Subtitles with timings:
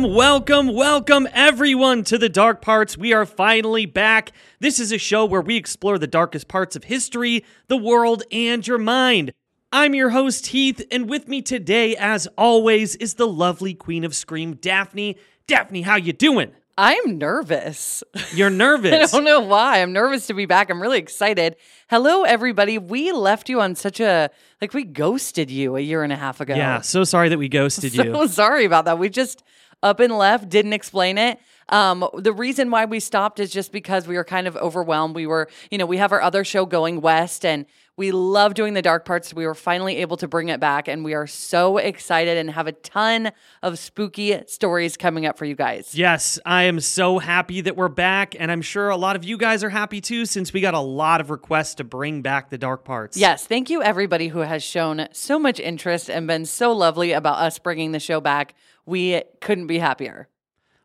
[0.00, 2.96] Welcome, welcome, welcome everyone to the Dark Parts.
[2.96, 4.32] We are finally back.
[4.58, 8.66] This is a show where we explore the darkest parts of history, the world, and
[8.66, 9.34] your mind.
[9.70, 14.16] I'm your host, Heath, and with me today, as always, is the lovely Queen of
[14.16, 15.18] Scream, Daphne.
[15.46, 16.52] Daphne, how you doing?
[16.78, 18.02] I'm nervous.
[18.32, 19.12] You're nervous.
[19.12, 19.82] I don't know why.
[19.82, 20.70] I'm nervous to be back.
[20.70, 21.56] I'm really excited.
[21.90, 22.78] Hello, everybody.
[22.78, 24.30] We left you on such a
[24.62, 26.54] like we ghosted you a year and a half ago.
[26.54, 28.14] yeah, so sorry that we ghosted So you.
[28.14, 28.98] So sorry about that.
[28.98, 29.42] We just
[29.82, 31.38] up and left, didn't explain it.
[31.70, 35.14] Um, the reason why we stopped is just because we were kind of overwhelmed.
[35.14, 37.64] We were, you know, we have our other show going west and
[37.96, 39.34] we love doing the dark parts.
[39.34, 42.66] We were finally able to bring it back and we are so excited and have
[42.66, 43.32] a ton
[43.62, 45.94] of spooky stories coming up for you guys.
[45.94, 49.36] Yes, I am so happy that we're back, and I'm sure a lot of you
[49.36, 52.58] guys are happy too, since we got a lot of requests to bring back the
[52.58, 53.16] dark parts.
[53.16, 57.38] Yes, thank you everybody who has shown so much interest and been so lovely about
[57.38, 58.54] us bringing the show back.
[58.86, 60.28] We couldn't be happier.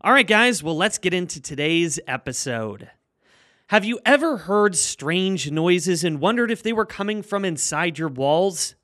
[0.02, 2.90] All right, guys, well, let's get into today's episode.
[3.70, 8.10] Have you ever heard strange noises and wondered if they were coming from inside your
[8.10, 8.76] walls?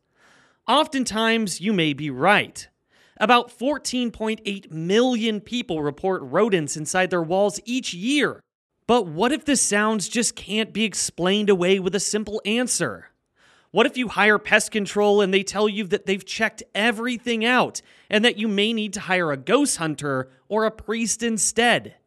[0.67, 2.67] Oftentimes, you may be right.
[3.17, 8.39] About 14.8 million people report rodents inside their walls each year.
[8.87, 13.09] But what if the sounds just can't be explained away with a simple answer?
[13.69, 17.83] What if you hire pest control and they tell you that they've checked everything out
[18.09, 21.97] and that you may need to hire a ghost hunter or a priest instead?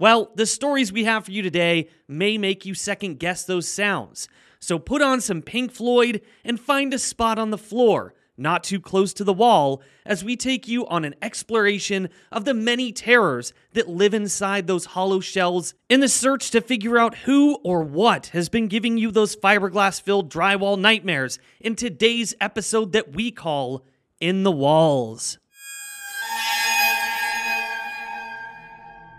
[0.00, 4.28] Well, the stories we have for you today may make you second guess those sounds.
[4.60, 8.78] So put on some Pink Floyd and find a spot on the floor, not too
[8.78, 13.52] close to the wall, as we take you on an exploration of the many terrors
[13.72, 18.26] that live inside those hollow shells in the search to figure out who or what
[18.28, 23.84] has been giving you those fiberglass filled drywall nightmares in today's episode that we call
[24.20, 25.38] In the Walls.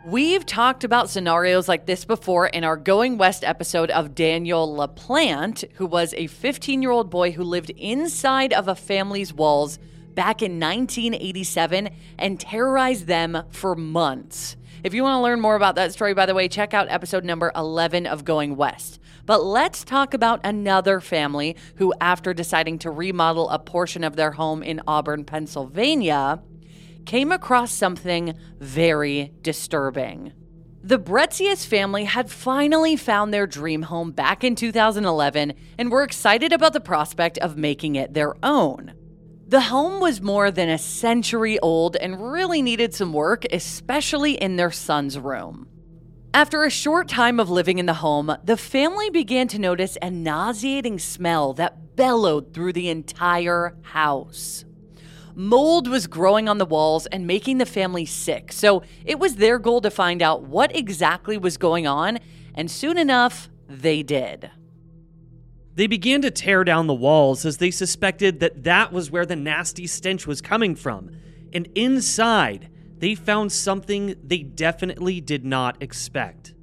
[0.10, 5.72] We've talked about scenarios like this before in our Going West episode of Daniel LaPlante,
[5.74, 9.78] who was a 15 year old boy who lived inside of a family's walls
[10.16, 14.58] back in 1987 and terrorized them for months.
[14.84, 17.24] If you want to learn more about that story, by the way, check out episode
[17.24, 19.00] number 11 of Going West.
[19.28, 24.32] But let's talk about another family who, after deciding to remodel a portion of their
[24.32, 26.42] home in Auburn, Pennsylvania,
[27.10, 30.32] came across something very disturbing.
[30.84, 36.54] The Bretzius family had finally found their dream home back in 2011 and were excited
[36.54, 38.94] about the prospect of making it their own.
[39.48, 44.58] The home was more than a century old and really needed some work, especially in
[44.58, 45.68] their son's room.
[46.32, 50.12] After a short time of living in the home, the family began to notice a
[50.12, 54.64] nauseating smell that bellowed through the entire house.
[55.40, 59.58] Mold was growing on the walls and making the family sick, so it was their
[59.58, 62.20] goal to find out what exactly was going on,
[62.54, 64.52] and soon enough, they did.
[65.76, 69.38] They began to tear down the walls as they suspected that that was where the
[69.38, 71.10] nasty stench was coming from.
[71.54, 76.54] And inside, they found something they definitely did not expect.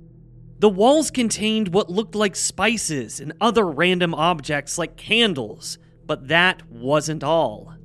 [0.58, 6.70] The walls contained what looked like spices and other random objects like candles, but that
[6.70, 7.75] wasn't all.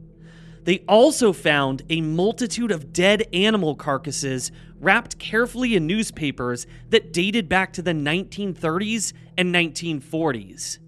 [0.64, 7.50] They also found a multitude of dead animal carcasses wrapped carefully in newspapers that dated
[7.50, 10.80] back to the 1930s and 1940s.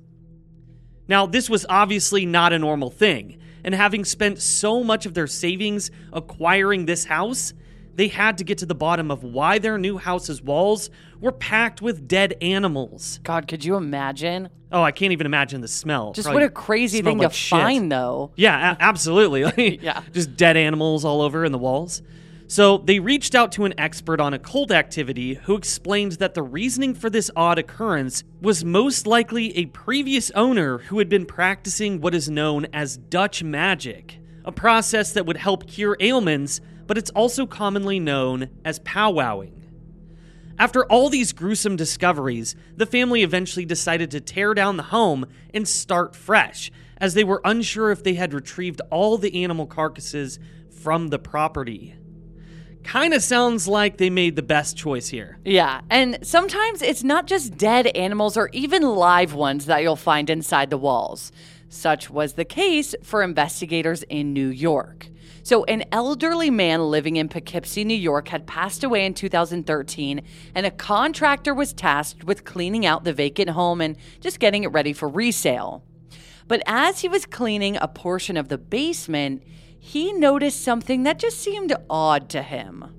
[1.07, 5.27] Now, this was obviously not a normal thing, and having spent so much of their
[5.27, 7.53] savings acquiring this house,
[7.95, 10.89] they had to get to the bottom of why their new house's walls
[11.19, 13.19] were packed with dead animals.
[13.23, 14.49] God, could you imagine?
[14.73, 16.11] Oh, I can't even imagine the smell.
[16.13, 17.57] Just Probably what a crazy thing like to shit.
[17.59, 18.31] find, though.
[18.35, 19.77] Yeah, a- absolutely.
[19.83, 20.01] Yeah.
[20.11, 22.01] Just dead animals all over in the walls.
[22.47, 26.93] So they reached out to an expert on occult activity who explained that the reasoning
[26.93, 32.13] for this odd occurrence was most likely a previous owner who had been practicing what
[32.13, 37.45] is known as Dutch magic, a process that would help cure ailments, but it's also
[37.45, 39.62] commonly known as powwowing.
[40.59, 45.67] After all these gruesome discoveries, the family eventually decided to tear down the home and
[45.67, 50.39] start fresh, as they were unsure if they had retrieved all the animal carcasses
[50.69, 51.95] from the property.
[52.83, 55.39] Kinda sounds like they made the best choice here.
[55.45, 60.29] Yeah, and sometimes it's not just dead animals or even live ones that you'll find
[60.29, 61.31] inside the walls.
[61.69, 65.07] Such was the case for investigators in New York.
[65.43, 70.21] So, an elderly man living in Poughkeepsie, New York, had passed away in 2013,
[70.55, 74.71] and a contractor was tasked with cleaning out the vacant home and just getting it
[74.71, 75.83] ready for resale.
[76.47, 79.43] But as he was cleaning a portion of the basement,
[79.77, 82.95] he noticed something that just seemed odd to him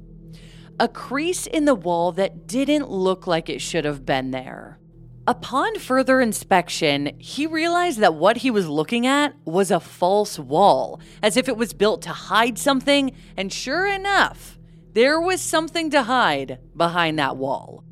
[0.79, 4.79] a crease in the wall that didn't look like it should have been there.
[5.27, 11.01] Upon further inspection, he realized that what he was looking at was a false wall,
[11.23, 14.59] as if it was built to hide something, and sure enough,
[14.93, 17.85] there was something to hide behind that wall.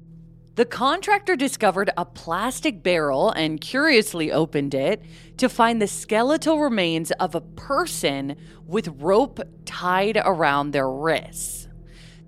[0.56, 5.02] The contractor discovered a plastic barrel and curiously opened it
[5.38, 8.37] to find the skeletal remains of a person
[8.67, 11.62] with rope tied around their wrists.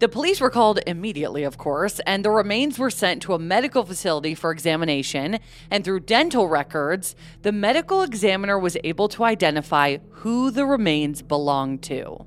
[0.01, 3.85] The police were called immediately, of course, and the remains were sent to a medical
[3.85, 5.39] facility for examination.
[5.71, 11.83] And through dental records, the medical examiner was able to identify who the remains belonged
[11.85, 12.27] to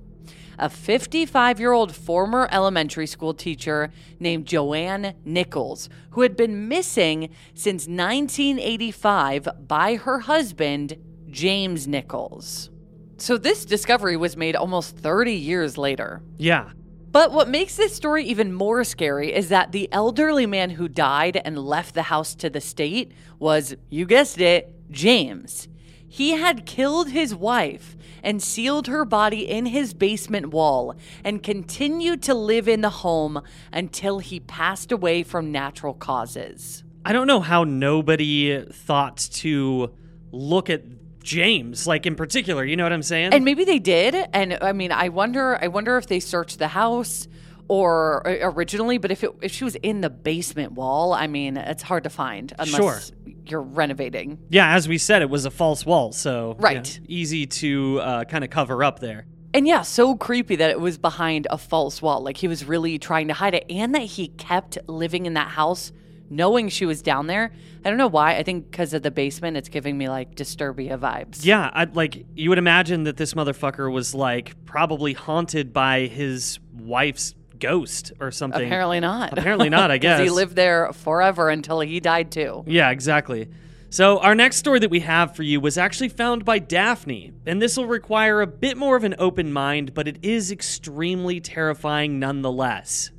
[0.60, 7.30] a 55 year old former elementary school teacher named Joanne Nichols, who had been missing
[7.54, 10.98] since 1985 by her husband,
[11.30, 12.70] James Nichols.
[13.18, 16.22] So, this discovery was made almost 30 years later.
[16.38, 16.72] Yeah.
[17.12, 21.42] But what makes this story even more scary is that the elderly man who died
[21.44, 25.68] and left the house to the state was, you guessed it, James.
[26.08, 32.22] He had killed his wife and sealed her body in his basement wall and continued
[32.24, 36.84] to live in the home until he passed away from natural causes.
[37.06, 39.94] I don't know how nobody thought to
[40.32, 40.97] look at
[41.28, 42.64] James, like in particular.
[42.64, 43.34] You know what I'm saying?
[43.34, 44.16] And maybe they did.
[44.34, 45.58] And I mean, I wonder.
[45.62, 47.28] I wonder if they searched the house
[47.68, 48.98] or uh, originally.
[48.98, 52.10] But if it, if she was in the basement wall, I mean, it's hard to
[52.10, 53.00] find unless Sure.
[53.46, 54.40] you're renovating.
[54.50, 56.98] yeah, as we said, it was a false wall, so Right.
[57.00, 59.26] yeah, easy to uh, kind of cover up there.
[59.54, 62.22] And yeah, so creepy that it was behind a false wall.
[62.22, 65.50] Like he was really trying to hide it, and that he kept living in that
[65.50, 65.92] house
[66.30, 67.52] knowing she was down there.
[67.86, 68.36] I don't know why.
[68.36, 71.46] I think because of the basement, it's giving me like Disturbia vibes.
[71.46, 76.60] Yeah, I'd like you would imagine that this motherfucker was like probably haunted by his
[76.74, 78.66] wife's ghost or something.
[78.66, 79.38] Apparently not.
[79.38, 82.64] Apparently not, I guess he lived there forever until he died too.
[82.68, 83.50] Yeah, exactly.
[83.90, 87.62] So, our next story that we have for you was actually found by Daphne, and
[87.62, 92.20] this will require a bit more of an open mind, but it is extremely terrifying
[92.20, 93.12] nonetheless.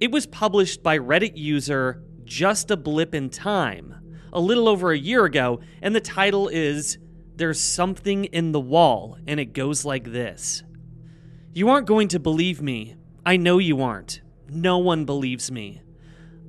[0.00, 2.02] It was published by Reddit user
[2.32, 3.94] Just a Blip in Time
[4.32, 6.96] a little over a year ago, and the title is
[7.36, 10.62] There's Something in the Wall, and it goes like this
[11.52, 12.96] You aren't going to believe me.
[13.26, 14.22] I know you aren't.
[14.48, 15.82] No one believes me.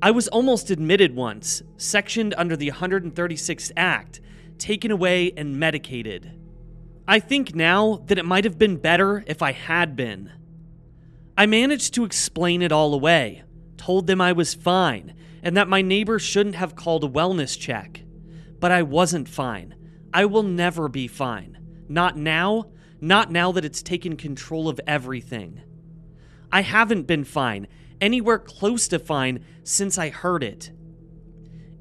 [0.02, 4.22] I was almost admitted once, sectioned under the 136th Act,
[4.58, 6.40] taken away and medicated.
[7.10, 10.32] I think now that it might have been better if I had been.
[11.38, 13.44] I managed to explain it all away,
[13.76, 18.02] told them I was fine, and that my neighbor shouldn't have called a wellness check.
[18.60, 19.76] But I wasn't fine.
[20.14, 21.58] I will never be fine.
[21.90, 25.62] Not now, not now that it's taken control of everything.
[26.52, 27.68] I haven't been fine,
[28.00, 30.72] anywhere close to fine, since I heard it.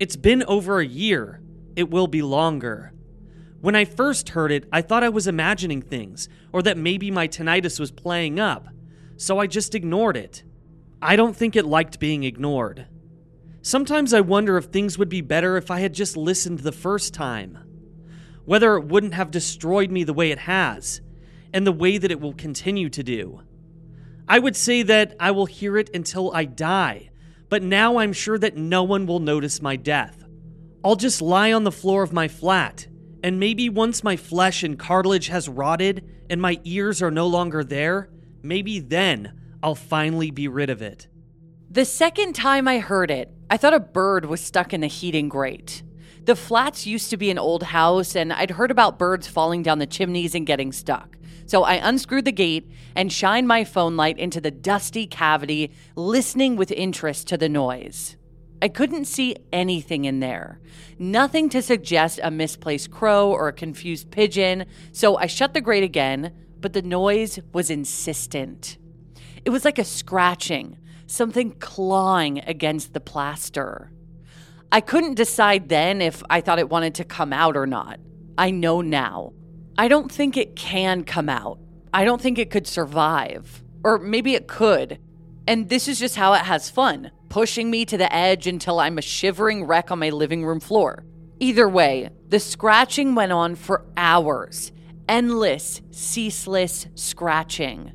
[0.01, 1.41] It's been over a year.
[1.77, 2.93] It will be longer.
[3.61, 7.29] When I first heard it, I thought I was imagining things, or that maybe my
[7.29, 8.67] tinnitus was playing up,
[9.17, 10.43] so I just ignored it.
[11.01, 12.89] I don't think it liked being ignored.
[13.65, 17.15] Sometimes I wonder if things would be better if I had just listened the first
[17.15, 17.59] time.
[18.45, 21.01] Whether it wouldn't have destroyed me the way it has,
[21.55, 23.43] and the way that it will continue to do.
[24.29, 27.11] I would say that I will hear it until I die,
[27.49, 30.25] but now I'm sure that no one will notice my death.
[30.85, 32.89] I'll just lie on the floor of my flat,
[33.23, 37.63] and maybe once my flesh and cartilage has rotted and my ears are no longer
[37.63, 38.11] there,
[38.43, 41.07] maybe then I'll finally be rid of it.
[41.71, 45.29] The second time I heard it, I thought a bird was stuck in the heating
[45.29, 45.83] grate.
[46.25, 49.79] The flats used to be an old house, and I'd heard about birds falling down
[49.79, 51.19] the chimneys and getting stuck.
[51.45, 52.67] So I unscrewed the gate
[52.97, 58.17] and shined my phone light into the dusty cavity, listening with interest to the noise.
[58.63, 60.59] I couldn't see anything in there.
[60.99, 65.85] Nothing to suggest a misplaced crow or a confused pigeon, so I shut the grate
[65.85, 68.79] again, but the noise was insistent.
[69.45, 73.91] It was like a scratching, something clawing against the plaster.
[74.71, 78.01] I couldn't decide then if I thought it wanted to come out or not.
[78.39, 79.33] I know now.
[79.77, 81.59] I don't think it can come out.
[81.93, 83.63] I don't think it could survive.
[83.85, 84.99] Or maybe it could.
[85.47, 88.99] And this is just how it has fun, pushing me to the edge until I'm
[88.99, 91.05] a shivering wreck on my living room floor.
[91.41, 94.73] Either way, the scratching went on for hours
[95.09, 97.93] endless, ceaseless scratching.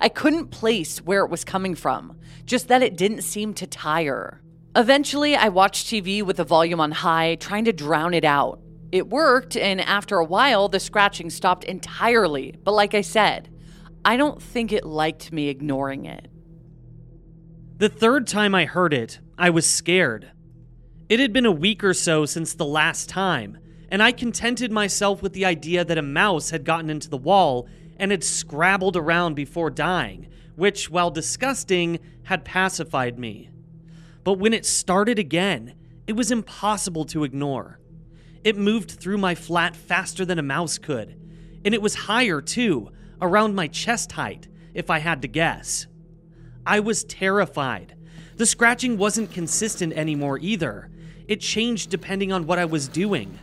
[0.00, 4.40] I couldn't place where it was coming from, just that it didn't seem to tire.
[4.74, 8.60] Eventually, I watched TV with the volume on high, trying to drown it out.
[8.92, 12.56] It worked, and after a while, the scratching stopped entirely.
[12.64, 13.50] But like I said,
[14.04, 16.28] I don't think it liked me ignoring it.
[17.76, 20.30] The third time I heard it, I was scared.
[21.08, 23.58] It had been a week or so since the last time,
[23.90, 27.68] and I contented myself with the idea that a mouse had gotten into the wall
[28.00, 30.26] and had scrabbled around before dying,
[30.56, 33.50] which, while disgusting, had pacified me.
[34.24, 35.74] But when it started again,
[36.06, 37.78] it was impossible to ignore.
[38.42, 41.14] It moved through my flat faster than a mouse could,
[41.62, 42.90] and it was higher too,
[43.20, 45.86] around my chest height, if I had to guess.
[46.64, 47.96] I was terrified.
[48.36, 50.90] The scratching wasn't consistent anymore either.
[51.28, 53.38] It changed depending on what I was doing.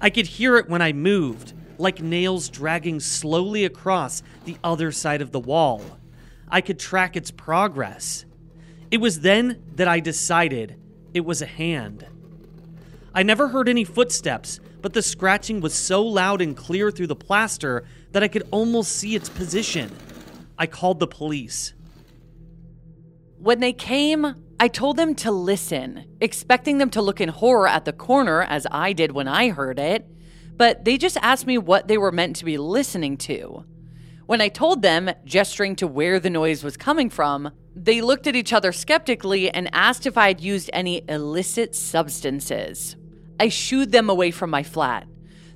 [0.00, 5.22] I could hear it when I moved, like nails dragging slowly across the other side
[5.22, 5.82] of the wall.
[6.48, 8.24] I could track its progress.
[8.90, 10.76] It was then that I decided
[11.12, 12.06] it was a hand.
[13.14, 17.16] I never heard any footsteps, but the scratching was so loud and clear through the
[17.16, 19.90] plaster that I could almost see its position.
[20.58, 21.74] I called the police.
[23.38, 27.84] When they came, I told them to listen, expecting them to look in horror at
[27.84, 30.06] the corner as I did when I heard it,
[30.56, 33.64] but they just asked me what they were meant to be listening to.
[34.26, 38.36] When I told them, gesturing to where the noise was coming from, they looked at
[38.36, 42.96] each other skeptically and asked if I had used any illicit substances.
[43.38, 45.06] I shooed them away from my flat.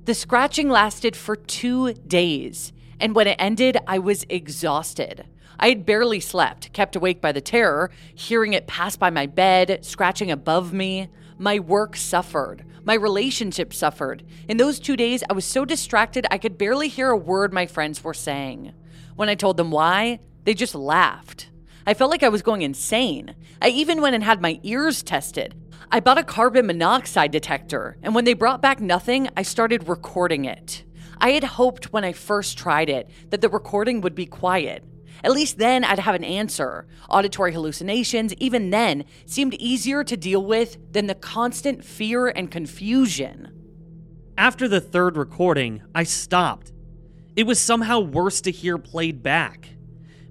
[0.04, 5.26] The scratching lasted for two days, and when it ended, I was exhausted.
[5.60, 9.84] I had barely slept, kept awake by the terror, hearing it pass by my bed,
[9.84, 11.08] scratching above me.
[11.38, 12.64] My work suffered.
[12.88, 14.24] My relationship suffered.
[14.48, 17.66] In those two days, I was so distracted I could barely hear a word my
[17.66, 18.72] friends were saying.
[19.14, 21.50] When I told them why, they just laughed.
[21.86, 23.34] I felt like I was going insane.
[23.60, 25.54] I even went and had my ears tested.
[25.92, 30.46] I bought a carbon monoxide detector, and when they brought back nothing, I started recording
[30.46, 30.84] it.
[31.20, 34.82] I had hoped when I first tried it that the recording would be quiet.
[35.24, 36.86] At least then I'd have an answer.
[37.08, 43.52] Auditory hallucinations, even then, seemed easier to deal with than the constant fear and confusion.
[44.36, 46.72] After the third recording, I stopped.
[47.34, 49.70] It was somehow worse to hear played back.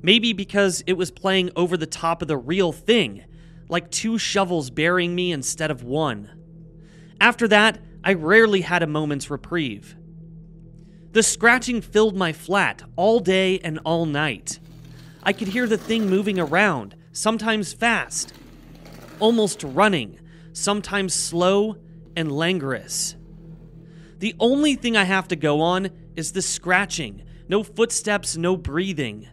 [0.01, 3.25] Maybe because it was playing over the top of the real thing,
[3.67, 6.31] like two shovels burying me instead of one.
[7.19, 9.97] After that, I rarely had a moment's reprieve.
[11.11, 14.59] The scratching filled my flat all day and all night.
[15.27, 18.33] I could hear the thing moving around, sometimes fast,
[19.19, 20.21] almost running,
[20.53, 21.75] sometimes slow
[22.15, 23.17] and languorous.
[24.19, 29.27] The only thing I have to go on is the scratching, no footsteps, no breathing.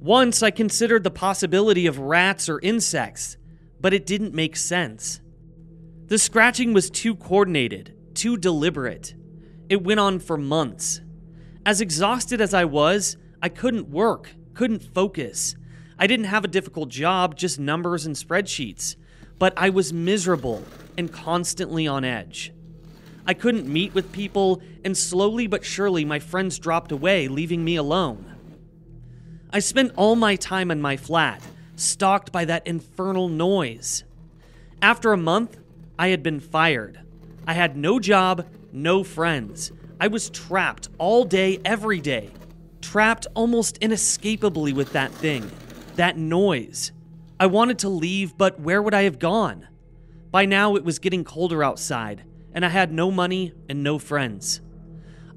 [0.00, 3.36] Once I considered the possibility of rats or insects,
[3.82, 5.20] but it didn't make sense.
[6.06, 9.14] The scratching was too coordinated, too deliberate.
[9.68, 11.02] It went on for months.
[11.66, 15.54] As exhausted as I was, I couldn't work, couldn't focus.
[16.00, 18.96] I didn't have a difficult job, just numbers and spreadsheets,
[19.38, 20.64] but I was miserable
[20.96, 22.52] and constantly on edge.
[23.24, 27.76] I couldn't meet with people, and slowly but surely my friends dropped away, leaving me
[27.76, 28.34] alone.
[29.52, 31.40] I spent all my time in my flat,
[31.76, 34.02] stalked by that infernal noise.
[34.82, 35.56] After a month,
[36.00, 36.98] I had been fired.
[37.46, 39.70] I had no job, no friends.
[40.00, 42.32] I was trapped all day, every day.
[42.80, 45.50] Trapped almost inescapably with that thing,
[45.96, 46.92] that noise.
[47.40, 49.68] I wanted to leave, but where would I have gone?
[50.30, 54.60] By now, it was getting colder outside, and I had no money and no friends.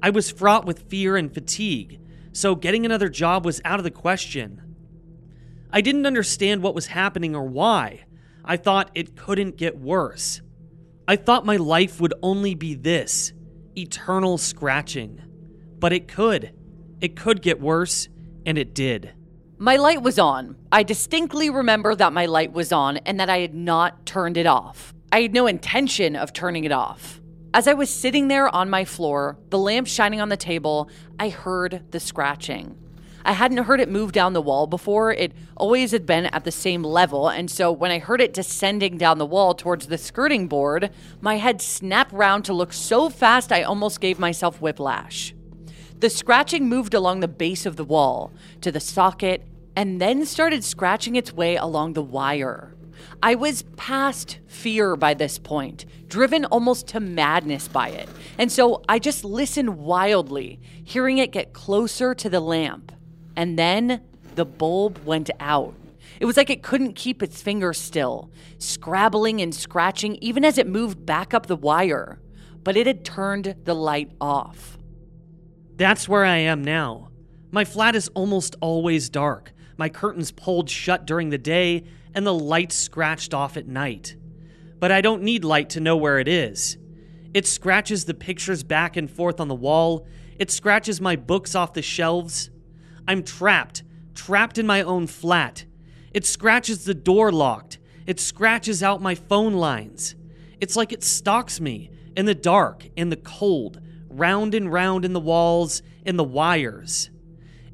[0.02, 2.00] I was fraught with fear and fatigue,
[2.32, 4.60] so getting another job was out of the question.
[5.70, 8.04] I didn't understand what was happening or why.
[8.44, 10.42] I thought it couldn't get worse.
[11.06, 13.32] I thought my life would only be this
[13.76, 15.20] eternal scratching.
[15.78, 16.52] But it could.
[17.02, 18.08] It could get worse,
[18.46, 19.10] and it did.
[19.58, 20.54] My light was on.
[20.70, 24.46] I distinctly remember that my light was on and that I had not turned it
[24.46, 24.94] off.
[25.10, 27.20] I had no intention of turning it off.
[27.52, 31.28] As I was sitting there on my floor, the lamp shining on the table, I
[31.28, 32.78] heard the scratching.
[33.24, 35.12] I hadn't heard it move down the wall before.
[35.12, 38.96] It always had been at the same level, and so when I heard it descending
[38.96, 40.90] down the wall towards the skirting board,
[41.20, 45.34] my head snapped round to look so fast I almost gave myself whiplash.
[46.02, 48.32] The scratching moved along the base of the wall
[48.62, 52.74] to the socket and then started scratching its way along the wire.
[53.22, 58.82] I was past fear by this point, driven almost to madness by it, and so
[58.88, 62.90] I just listened wildly, hearing it get closer to the lamp.
[63.36, 64.00] And then
[64.34, 65.76] the bulb went out.
[66.18, 68.28] It was like it couldn't keep its fingers still,
[68.58, 72.18] scrabbling and scratching even as it moved back up the wire.
[72.64, 74.78] But it had turned the light off.
[75.82, 77.08] That's where I am now.
[77.50, 81.82] My flat is almost always dark, my curtains pulled shut during the day,
[82.14, 84.14] and the lights scratched off at night.
[84.78, 86.78] But I don't need light to know where it is.
[87.34, 90.06] It scratches the pictures back and forth on the wall,
[90.38, 92.50] it scratches my books off the shelves.
[93.08, 93.82] I'm trapped,
[94.14, 95.64] trapped in my own flat.
[96.14, 100.14] It scratches the door locked, it scratches out my phone lines.
[100.60, 103.80] It's like it stalks me in the dark, in the cold,
[104.18, 107.10] round and round in the walls, in the wires.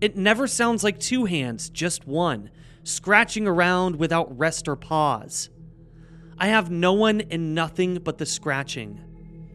[0.01, 2.51] It never sounds like two hands, just one,
[2.85, 5.51] scratching around without rest or pause.
[6.39, 9.01] I have no one and nothing but the scratching.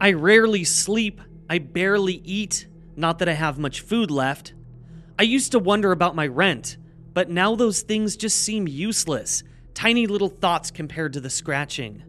[0.00, 4.52] I rarely sleep, I barely eat, not that I have much food left.
[5.18, 6.76] I used to wonder about my rent,
[7.14, 12.02] but now those things just seem useless, tiny little thoughts compared to the scratching.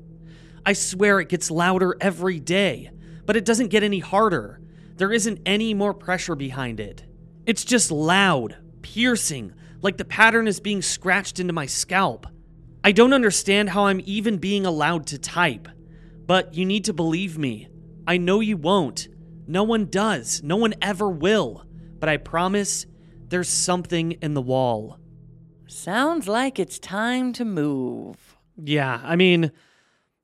[0.66, 2.90] I swear it gets louder every day,
[3.26, 4.60] but it doesn't get any harder.
[4.96, 7.06] There isn't any more pressure behind it.
[7.46, 12.28] It's just loud, piercing, like the pattern is being scratched into my scalp.
[12.84, 15.68] I don't understand how I'm even being allowed to type,
[16.26, 17.68] but you need to believe me.
[18.08, 19.08] I know you won't.
[19.48, 20.42] No one does.
[20.44, 21.66] No one ever will.
[22.00, 22.86] But I promise
[23.28, 25.00] there's something in the wall.
[25.68, 28.38] Sounds like it's time to move.
[28.56, 29.52] Yeah, I mean,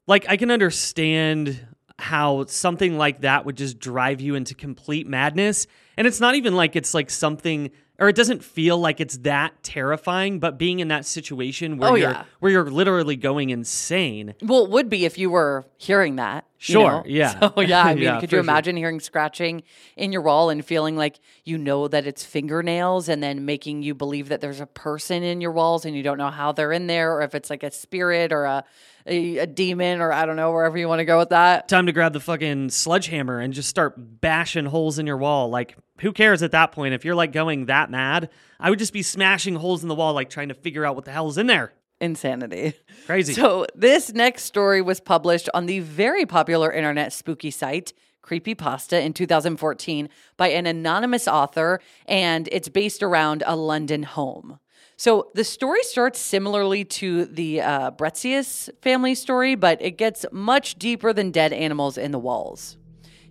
[0.07, 1.59] like, I can understand
[2.01, 5.67] how something like that would just drive you into complete madness.
[5.97, 9.61] And it's not even like it's like something or it doesn't feel like it's that
[9.63, 12.23] terrifying, but being in that situation where Oh, you're yeah.
[12.39, 14.33] where you're literally going insane.
[14.41, 16.45] Well, it would be if you were hearing that.
[16.59, 17.03] you Sure, know?
[17.05, 17.39] yeah.
[17.55, 18.39] So, yeah, I mean, Yeah, could you sure.
[18.39, 19.63] imagine hearing scratching
[19.95, 23.93] in your wall and feeling like you know that it's fingernails and then making you
[23.93, 26.87] believe that there's a person in your walls and you don't know how they're in
[26.87, 28.63] there or if it's like a spirit or a,
[29.05, 31.67] a, a demon or I don't know, wherever you want to go with that.
[31.67, 35.49] Time to grab the fucking sledgehammer and just start bashing holes in your wall.
[35.49, 36.93] Like, who cares at that point?
[36.93, 40.13] If you're like going that mad, I would just be smashing holes in the wall,
[40.13, 41.73] like trying to figure out what the hell's in there.
[41.99, 42.73] Insanity.
[43.05, 43.33] Crazy.
[43.33, 49.13] So, this next story was published on the very popular internet spooky site Creepypasta in
[49.13, 54.59] 2014 by an anonymous author, and it's based around a London home.
[54.97, 60.75] So, the story starts similarly to the uh, Bretzius family story, but it gets much
[60.75, 62.77] deeper than dead animals in the walls.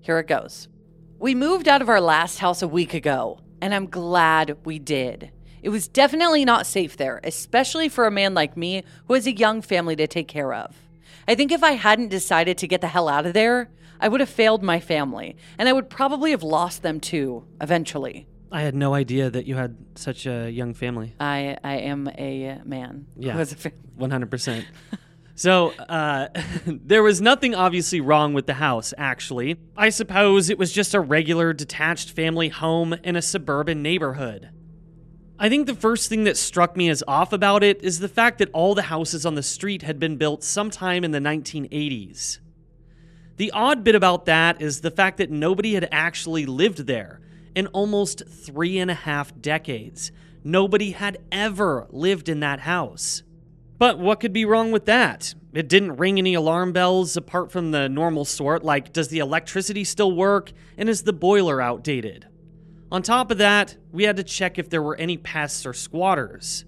[0.00, 0.68] Here it goes.
[1.20, 5.30] We moved out of our last house a week ago, and I'm glad we did.
[5.62, 9.36] It was definitely not safe there, especially for a man like me who has a
[9.36, 10.74] young family to take care of.
[11.28, 13.68] I think if I hadn't decided to get the hell out of there,
[14.00, 18.26] I would have failed my family, and I would probably have lost them too, eventually.
[18.50, 21.14] I had no idea that you had such a young family.
[21.20, 23.32] I, I am a man Yeah.
[23.32, 24.64] who has a fa- 100%.
[25.40, 26.28] so, uh,
[26.66, 29.56] there was nothing obviously wrong with the house, actually.
[29.74, 34.50] I suppose it was just a regular detached family home in a suburban neighborhood.
[35.38, 38.36] I think the first thing that struck me as off about it is the fact
[38.40, 42.40] that all the houses on the street had been built sometime in the 1980s.
[43.38, 47.22] The odd bit about that is the fact that nobody had actually lived there
[47.54, 50.12] in almost three and a half decades.
[50.44, 53.22] Nobody had ever lived in that house.
[53.80, 55.34] But what could be wrong with that?
[55.54, 59.84] It didn't ring any alarm bells apart from the normal sort, like does the electricity
[59.84, 62.28] still work and is the boiler outdated?
[62.92, 66.66] On top of that, we had to check if there were any pests or squatters.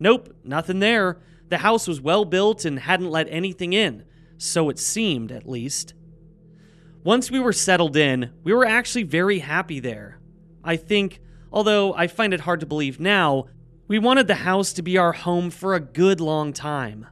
[0.00, 1.20] Nope, nothing there.
[1.48, 4.02] The house was well built and hadn't let anything in,
[4.36, 5.94] so it seemed at least.
[7.04, 10.18] Once we were settled in, we were actually very happy there.
[10.64, 11.20] I think,
[11.52, 13.46] although I find it hard to believe now,
[13.88, 17.06] we wanted the house to be our home for a good long time.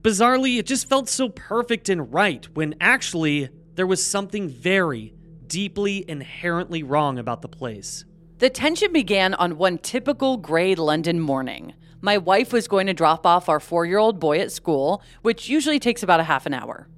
[0.00, 5.14] Bizarrely, it just felt so perfect and right when actually there was something very,
[5.46, 8.06] deeply, inherently wrong about the place.
[8.38, 11.74] The tension began on one typical gray London morning.
[12.00, 15.48] My wife was going to drop off our four year old boy at school, which
[15.48, 16.88] usually takes about a half an hour.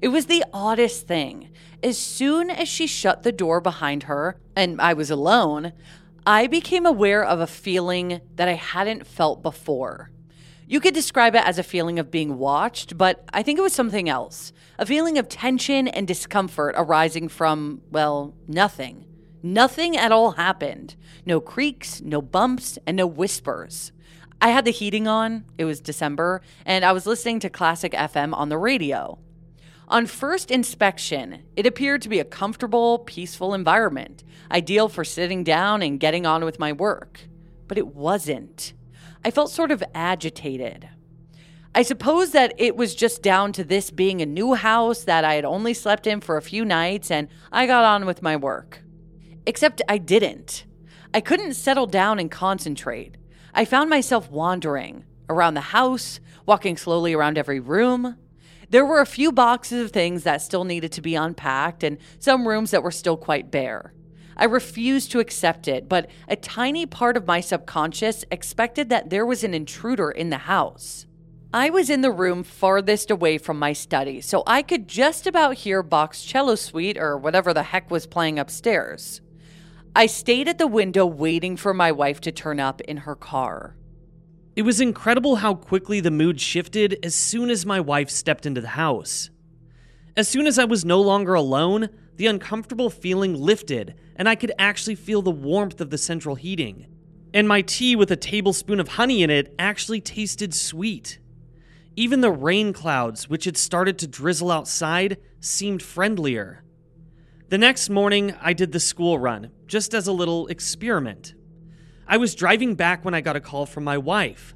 [0.00, 1.50] It was the oddest thing.
[1.82, 5.72] As soon as she shut the door behind her and I was alone,
[6.24, 10.12] I became aware of a feeling that I hadn't felt before.
[10.68, 13.72] You could describe it as a feeling of being watched, but I think it was
[13.72, 14.52] something else.
[14.78, 19.04] A feeling of tension and discomfort arising from, well, nothing.
[19.42, 20.94] Nothing at all happened.
[21.26, 23.90] No creaks, no bumps, and no whispers.
[24.40, 28.32] I had the heating on, it was December, and I was listening to classic FM
[28.32, 29.18] on the radio.
[29.92, 35.82] On first inspection, it appeared to be a comfortable, peaceful environment, ideal for sitting down
[35.82, 37.20] and getting on with my work.
[37.68, 38.72] But it wasn't.
[39.22, 40.88] I felt sort of agitated.
[41.74, 45.34] I suppose that it was just down to this being a new house that I
[45.34, 48.82] had only slept in for a few nights and I got on with my work.
[49.44, 50.64] Except I didn't.
[51.12, 53.18] I couldn't settle down and concentrate.
[53.52, 58.16] I found myself wandering around the house, walking slowly around every room.
[58.72, 62.48] There were a few boxes of things that still needed to be unpacked and some
[62.48, 63.92] rooms that were still quite bare.
[64.34, 69.26] I refused to accept it, but a tiny part of my subconscious expected that there
[69.26, 71.04] was an intruder in the house.
[71.52, 75.56] I was in the room farthest away from my study, so I could just about
[75.56, 79.20] hear Bach's cello suite or whatever the heck was playing upstairs.
[79.94, 83.76] I stayed at the window waiting for my wife to turn up in her car.
[84.54, 88.60] It was incredible how quickly the mood shifted as soon as my wife stepped into
[88.60, 89.30] the house.
[90.14, 94.52] As soon as I was no longer alone, the uncomfortable feeling lifted, and I could
[94.58, 96.86] actually feel the warmth of the central heating.
[97.32, 101.18] And my tea with a tablespoon of honey in it actually tasted sweet.
[101.96, 106.62] Even the rain clouds, which had started to drizzle outside, seemed friendlier.
[107.48, 111.32] The next morning, I did the school run, just as a little experiment.
[112.06, 114.54] I was driving back when I got a call from my wife.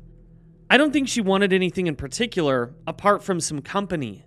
[0.69, 4.25] I don't think she wanted anything in particular, apart from some company.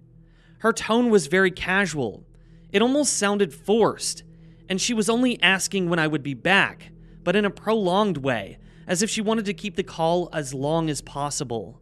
[0.60, 2.26] Her tone was very casual.
[2.72, 4.24] It almost sounded forced,
[4.70, 6.92] and she was only asking when I would be back,
[7.24, 10.90] but in a prolonged way, as if she wanted to keep the call as long
[10.90, 11.82] as possible.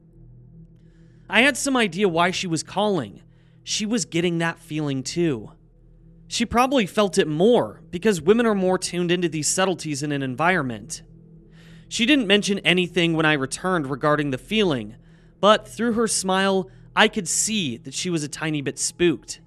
[1.29, 3.21] I had some idea why she was calling.
[3.63, 5.51] She was getting that feeling too.
[6.27, 10.23] She probably felt it more because women are more tuned into these subtleties in an
[10.23, 11.03] environment.
[11.89, 14.95] She didn't mention anything when I returned regarding the feeling,
[15.39, 19.39] but through her smile, I could see that she was a tiny bit spooked.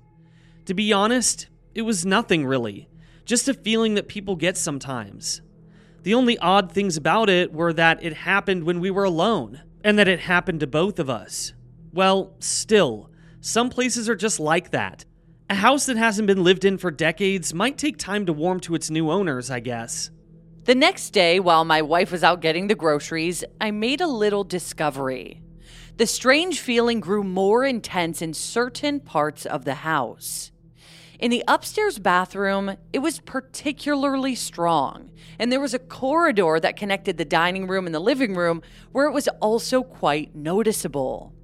[0.67, 2.89] To be honest, it was nothing really,
[3.25, 5.43] just a feeling that people get sometimes.
[6.03, 9.99] The only odd things about it were that it happened when we were alone, and
[9.99, 11.53] that it happened to both of us.
[11.93, 15.05] Well, still, some places are just like that.
[15.51, 18.75] A house that hasn't been lived in for decades might take time to warm to
[18.75, 20.11] its new owners, I guess.
[20.71, 24.45] The next day, while my wife was out getting the groceries, I made a little
[24.45, 25.43] discovery.
[25.97, 30.53] The strange feeling grew more intense in certain parts of the house.
[31.19, 37.19] In the upstairs bathroom, it was particularly strong, and there was a corridor that connected
[37.19, 41.35] the dining room and the living room where it was also quite noticeable.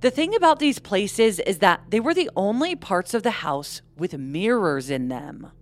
[0.00, 3.82] The thing about these places is that they were the only parts of the house
[3.96, 5.52] with mirrors in them.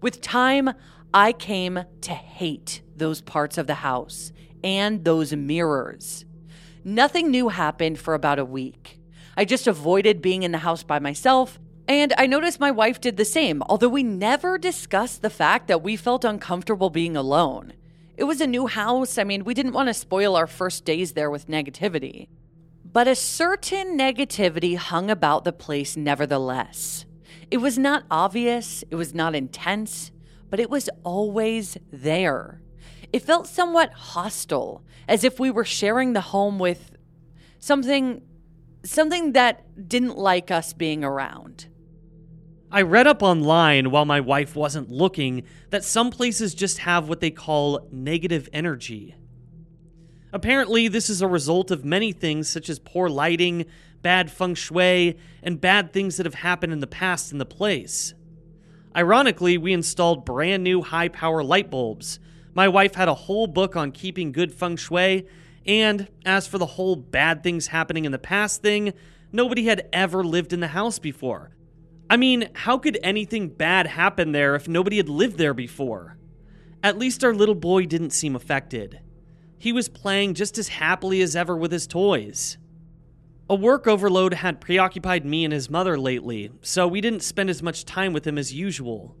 [0.00, 0.74] With time,
[1.16, 4.32] I came to hate those parts of the house
[4.64, 6.24] and those mirrors.
[6.82, 8.98] Nothing new happened for about a week.
[9.36, 13.16] I just avoided being in the house by myself, and I noticed my wife did
[13.16, 17.74] the same, although we never discussed the fact that we felt uncomfortable being alone.
[18.16, 19.16] It was a new house.
[19.16, 22.26] I mean, we didn't want to spoil our first days there with negativity.
[22.84, 27.06] But a certain negativity hung about the place nevertheless.
[27.52, 30.10] It was not obvious, it was not intense,
[30.50, 32.60] but it was always there.
[33.12, 36.96] It felt somewhat hostile, as if we were sharing the home with
[37.58, 38.22] something
[38.84, 41.68] something that didn't like us being around.
[42.70, 47.20] I read up online while my wife wasn't looking that some places just have what
[47.20, 49.14] they call negative energy.
[50.32, 53.66] Apparently, this is a result of many things such as poor lighting,
[54.02, 58.12] bad feng shui, and bad things that have happened in the past in the place.
[58.96, 62.20] Ironically, we installed brand new high power light bulbs.
[62.54, 65.26] My wife had a whole book on keeping good feng shui,
[65.66, 68.92] and as for the whole bad things happening in the past thing,
[69.32, 71.56] nobody had ever lived in the house before.
[72.08, 76.18] I mean, how could anything bad happen there if nobody had lived there before?
[76.82, 79.00] At least our little boy didn't seem affected
[79.64, 82.58] he was playing just as happily as ever with his toys.
[83.50, 87.62] A work overload had preoccupied me and his mother lately, so we didn't spend as
[87.62, 89.16] much time with him as usual.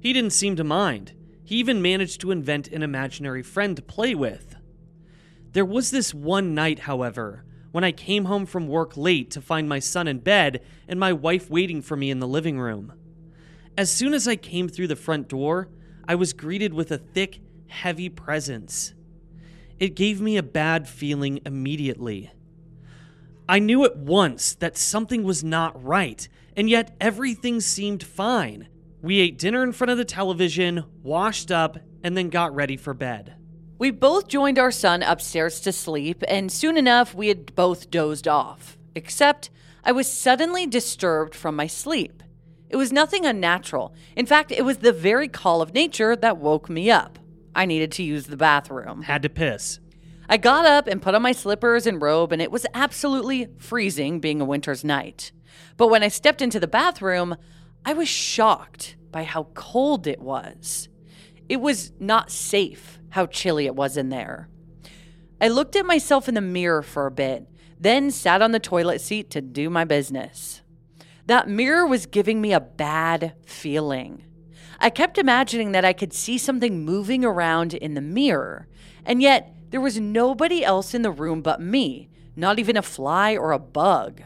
[0.00, 1.12] He didn't seem to mind.
[1.44, 4.56] He even managed to invent an imaginary friend to play with.
[5.52, 9.68] There was this one night, however, when I came home from work late to find
[9.68, 12.94] my son in bed and my wife waiting for me in the living room.
[13.76, 15.68] As soon as I came through the front door,
[16.08, 18.94] I was greeted with a thick, heavy presence.
[19.78, 22.30] It gave me a bad feeling immediately.
[23.50, 28.68] I knew at once that something was not right, and yet everything seemed fine.
[29.02, 32.94] We ate dinner in front of the television, washed up, and then got ready for
[32.94, 33.34] bed.
[33.76, 38.28] We both joined our son upstairs to sleep, and soon enough we had both dozed
[38.28, 38.78] off.
[38.94, 39.50] Except
[39.82, 42.22] I was suddenly disturbed from my sleep.
[42.68, 43.92] It was nothing unnatural.
[44.14, 47.18] In fact, it was the very call of nature that woke me up.
[47.52, 49.02] I needed to use the bathroom.
[49.02, 49.80] Had to piss.
[50.30, 54.20] I got up and put on my slippers and robe, and it was absolutely freezing
[54.20, 55.32] being a winter's night.
[55.76, 57.34] But when I stepped into the bathroom,
[57.84, 60.88] I was shocked by how cold it was.
[61.48, 64.48] It was not safe how chilly it was in there.
[65.40, 67.48] I looked at myself in the mirror for a bit,
[67.80, 70.62] then sat on the toilet seat to do my business.
[71.26, 74.22] That mirror was giving me a bad feeling.
[74.78, 78.68] I kept imagining that I could see something moving around in the mirror,
[79.04, 83.36] and yet there was nobody else in the room but me, not even a fly
[83.36, 84.22] or a bug.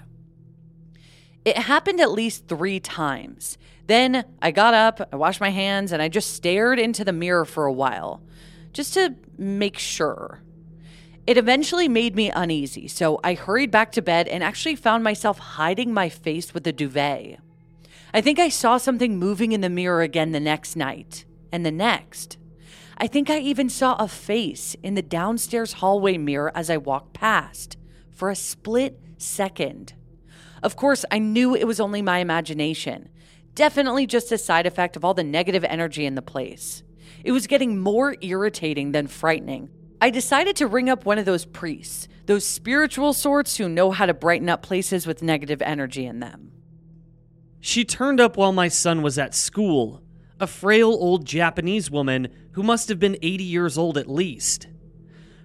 [1.45, 3.59] It happened at least three times.
[3.87, 7.45] Then I got up, I washed my hands, and I just stared into the mirror
[7.45, 8.23] for a while,
[8.73, 10.43] just to make sure.
[11.27, 15.39] It eventually made me uneasy, so I hurried back to bed and actually found myself
[15.39, 17.39] hiding my face with the duvet.
[18.13, 21.73] I think I saw something moving in the mirror again the next night, and the
[21.73, 22.39] next.
[22.97, 27.13] I think I even saw a face in the downstairs hallway mirror as I walked
[27.15, 27.77] past
[28.11, 29.95] for a split second.
[30.63, 33.09] Of course, I knew it was only my imagination.
[33.55, 36.83] Definitely just a side effect of all the negative energy in the place.
[37.25, 39.71] It was getting more irritating than frightening.
[40.01, 44.07] I decided to ring up one of those priests, those spiritual sorts who know how
[44.07, 46.53] to brighten up places with negative energy in them.
[47.61, 50.03] She turned up while my son was at school,
[50.39, 54.69] a frail old Japanese woman who must have been 80 years old at least.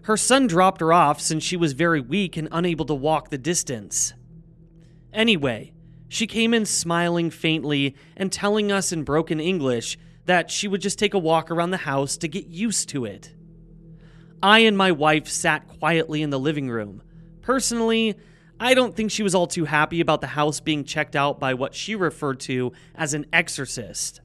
[0.04, 3.38] Her son dropped her off since she was very weak and unable to walk the
[3.38, 4.13] distance.
[5.13, 5.74] Anyway,
[6.08, 11.00] she came in smiling faintly and telling us in broken English that she would just
[11.00, 13.34] take a walk around the house to get used to it.
[14.41, 17.02] I and my wife sat quietly in the living room.
[17.41, 18.15] Personally,
[18.60, 21.56] I don't think she was all too happy about the house being checked out by
[21.56, 24.22] what she referred to as an exorcist.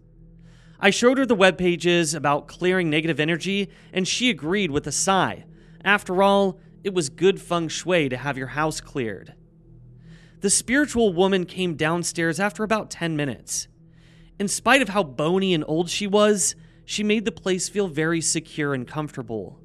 [0.80, 4.92] I showed her the web pages about clearing negative energy, and she agreed with a
[4.92, 5.44] sigh.
[5.84, 9.34] After all, it was good feng shui to have your house cleared.
[10.40, 13.68] The spiritual woman came downstairs after about 10 minutes.
[14.38, 18.20] In spite of how bony and old she was, she made the place feel very
[18.20, 19.58] secure and comfortable.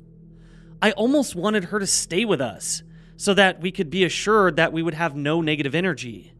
[0.81, 2.83] I almost wanted her to stay with us
[3.17, 6.33] so that we could be assured that we would have no negative energy.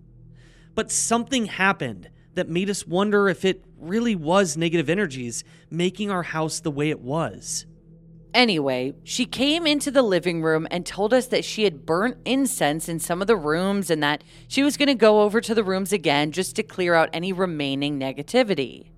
[0.75, 6.23] But something happened that made us wonder if it really was negative energies making our
[6.23, 7.65] house the way it was.
[8.33, 12.87] Anyway, she came into the living room and told us that she had burnt incense
[12.87, 15.65] in some of the rooms and that she was going to go over to the
[15.65, 18.91] rooms again just to clear out any remaining negativity.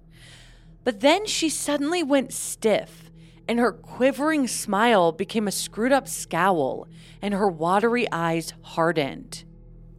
[0.84, 3.10] But then she suddenly went stiff,
[3.48, 6.88] and her quivering smile became a screwed up scowl,
[7.24, 9.46] and her watery eyes hardened.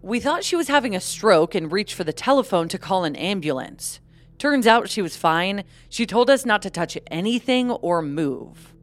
[0.05, 3.15] We thought she was having a stroke and reached for the telephone to call an
[3.15, 4.01] ambulance.
[4.37, 5.63] Turns out she was fine.
[5.89, 8.75] She told us not to touch anything or move.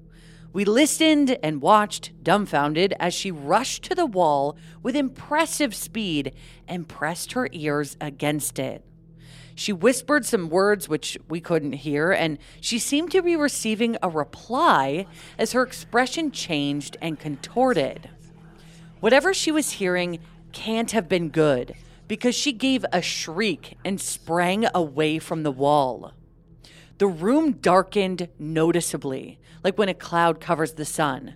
[0.53, 6.33] We listened and watched, dumbfounded, as she rushed to the wall with impressive speed
[6.69, 8.85] and pressed her ears against it.
[9.55, 14.07] She whispered some words which we couldn't hear, and she seemed to be receiving a
[14.07, 15.05] reply
[15.37, 18.09] as her expression changed and contorted.
[19.01, 20.19] Whatever she was hearing
[20.51, 21.75] can't have been good
[22.07, 26.13] because she gave a shriek and sprang away from the wall.
[26.97, 31.35] The room darkened noticeably, like when a cloud covers the sun.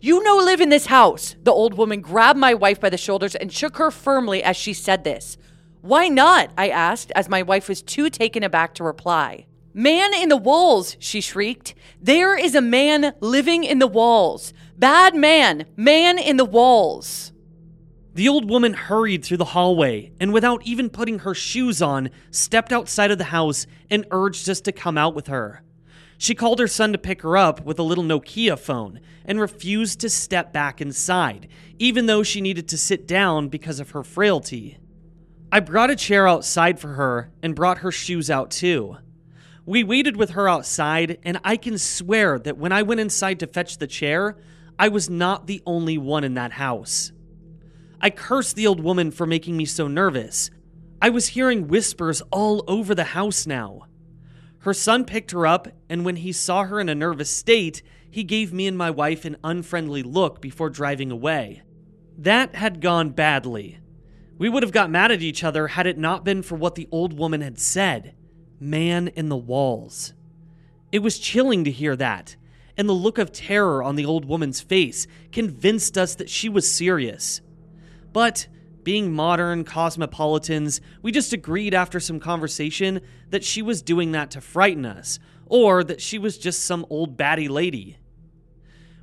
[0.00, 1.36] You no live in this house.
[1.42, 4.72] The old woman grabbed my wife by the shoulders and shook her firmly as she
[4.72, 5.36] said this.
[5.82, 6.50] Why not?
[6.56, 9.46] I asked, as my wife was too taken aback to reply.
[9.72, 11.74] Man in the walls, she shrieked.
[12.00, 14.52] There is a man living in the walls.
[14.76, 17.32] Bad man, man in the walls.
[18.12, 22.72] The old woman hurried through the hallway and, without even putting her shoes on, stepped
[22.72, 25.62] outside of the house and urged us to come out with her.
[26.18, 30.00] She called her son to pick her up with a little Nokia phone and refused
[30.00, 34.76] to step back inside, even though she needed to sit down because of her frailty.
[35.52, 38.98] I brought a chair outside for her and brought her shoes out too.
[39.64, 43.46] We waited with her outside, and I can swear that when I went inside to
[43.46, 44.36] fetch the chair,
[44.78, 47.12] I was not the only one in that house.
[48.00, 50.50] I cursed the old woman for making me so nervous.
[51.02, 53.86] I was hearing whispers all over the house now.
[54.60, 58.24] Her son picked her up, and when he saw her in a nervous state, he
[58.24, 61.62] gave me and my wife an unfriendly look before driving away.
[62.18, 63.78] That had gone badly.
[64.38, 66.88] We would have got mad at each other had it not been for what the
[66.90, 68.14] old woman had said
[68.58, 70.12] man in the walls.
[70.92, 72.36] It was chilling to hear that,
[72.76, 76.70] and the look of terror on the old woman's face convinced us that she was
[76.70, 77.40] serious.
[78.12, 78.48] But
[78.82, 84.40] being modern cosmopolitans, we just agreed after some conversation that she was doing that to
[84.40, 87.98] frighten us, or that she was just some old batty lady.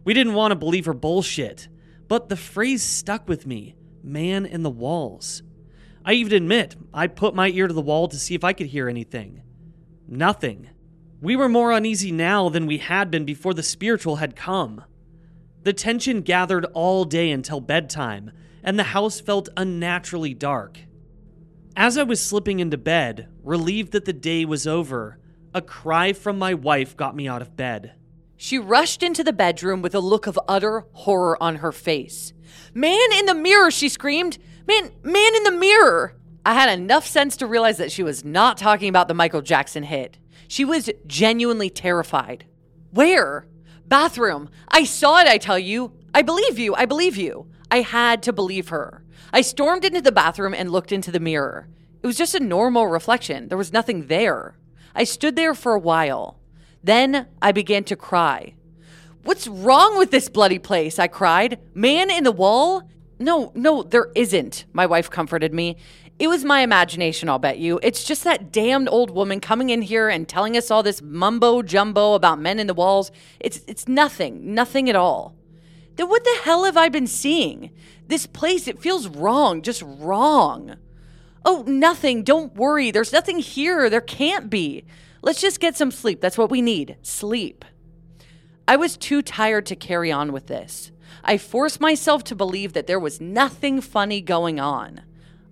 [0.04, 1.68] We didn't want to believe her bullshit,
[2.08, 5.44] but the phrase stuck with me man in the walls.
[6.06, 8.68] I even admit I put my ear to the wall to see if I could
[8.68, 9.42] hear anything.
[10.08, 10.70] Nothing.
[11.20, 14.84] We were more uneasy now than we had been before the spiritual had come.
[15.64, 18.32] The tension gathered all day until bedtime,
[18.68, 20.78] and the house felt unnaturally dark.
[21.78, 25.20] As I was slipping into bed, relieved that the day was over,
[25.54, 27.94] a cry from my wife got me out of bed.
[28.36, 32.34] She rushed into the bedroom with a look of utter horror on her face.
[32.74, 34.38] Man in the mirror, she screamed.
[34.68, 36.18] Man, man in the mirror.
[36.46, 39.84] I had enough sense to realize that she was not talking about the Michael Jackson
[39.84, 40.18] hit.
[40.50, 42.44] She was genuinely terrified.
[42.92, 43.48] Where?
[43.86, 44.50] Bathroom.
[44.68, 45.94] I saw it, I tell you.
[46.14, 46.76] I believe you.
[46.76, 47.48] I believe you.
[47.70, 49.04] I had to believe her.
[49.34, 51.68] I stormed into the bathroom and looked into the mirror.
[52.02, 53.48] It was just a normal reflection.
[53.50, 54.58] There was nothing there.
[54.96, 56.40] I stood there for a while.
[56.84, 58.54] Then I began to cry.
[59.24, 61.00] What's wrong with this bloody place?
[61.00, 61.60] I cried.
[61.74, 62.84] Man in the wall?
[63.20, 65.76] No, no, there isn't, my wife comforted me.
[66.20, 67.80] It was my imagination, I'll bet you.
[67.84, 71.62] It's just that damned old woman coming in here and telling us all this mumbo
[71.62, 73.12] jumbo about men in the walls.
[73.40, 75.36] It's it's nothing, nothing at all.
[75.98, 77.72] Then what the hell have I been seeing?
[78.08, 80.78] This place, it feels wrong, just wrong.
[81.44, 82.24] Oh, nothing.
[82.24, 82.92] Don't worry.
[82.92, 83.90] There's nothing here.
[83.90, 84.86] There can't be.
[85.22, 86.22] Let's just get some sleep.
[86.22, 86.98] That's what we need.
[87.02, 87.66] Sleep.
[88.68, 90.92] I was too tired to carry on with this.
[91.24, 95.02] I forced myself to believe that there was nothing funny going on.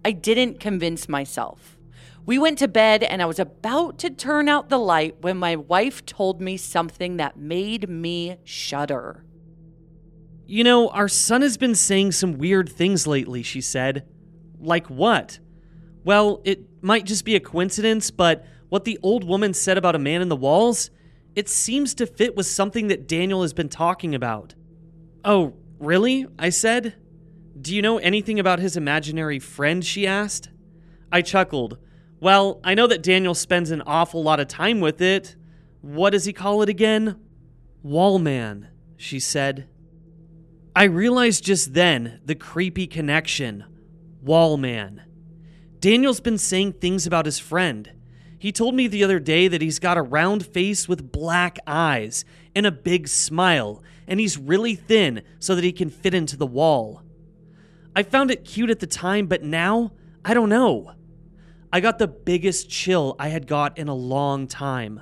[0.04, 1.76] I didn't convince myself.
[2.26, 5.56] We went to bed, and I was about to turn out the light when my
[5.56, 9.25] wife told me something that made me shudder.
[10.48, 14.08] You know, our son has been saying some weird things lately, she said.
[14.60, 15.40] Like what?
[16.04, 20.00] Well, it might just be a coincidence, but what the old woman said about a
[20.00, 20.92] man in the walls,
[21.36, 24.54] it seems to fit with something that Daniel has been talking about.
[25.24, 26.28] Oh, really?
[26.38, 26.96] I said.
[27.60, 29.84] Do you know anything about his imaginary friend?
[29.84, 30.50] She asked.
[31.12, 31.80] I chuckled.
[32.20, 35.36] Well, I know that Daniel spends an awful lot of time with it.
[35.82, 37.20] What does he call it again?
[37.84, 39.68] Wallman, she said.
[40.78, 43.64] I realized just then the creepy connection.
[44.22, 45.00] Wallman.
[45.80, 47.90] Daniel's been saying things about his friend.
[48.38, 52.26] He told me the other day that he's got a round face with black eyes
[52.54, 56.46] and a big smile, and he's really thin so that he can fit into the
[56.46, 57.02] wall.
[57.96, 59.94] I found it cute at the time, but now,
[60.26, 60.92] I don't know.
[61.72, 65.02] I got the biggest chill I had got in a long time.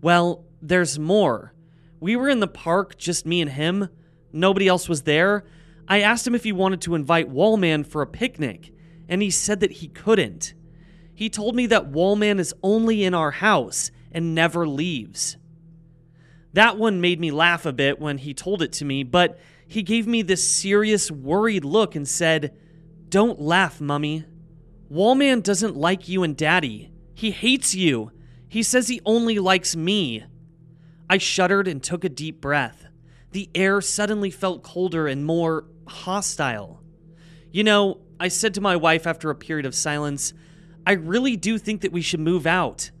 [0.00, 1.52] Well, there's more.
[1.98, 3.88] We were in the park, just me and him.
[4.34, 5.44] Nobody else was there.
[5.86, 8.72] I asked him if he wanted to invite Wallman for a picnic,
[9.08, 10.54] and he said that he couldn't.
[11.14, 15.36] He told me that Wallman is only in our house and never leaves.
[16.52, 19.82] That one made me laugh a bit when he told it to me, but he
[19.82, 22.56] gave me this serious, worried look and said,
[23.08, 24.24] Don't laugh, Mummy.
[24.90, 26.92] Wallman doesn't like you and Daddy.
[27.14, 28.10] He hates you.
[28.48, 30.24] He says he only likes me.
[31.08, 32.86] I shuddered and took a deep breath.
[33.34, 36.80] The air suddenly felt colder and more hostile.
[37.50, 40.32] You know, I said to my wife after a period of silence,
[40.86, 42.92] I really do think that we should move out.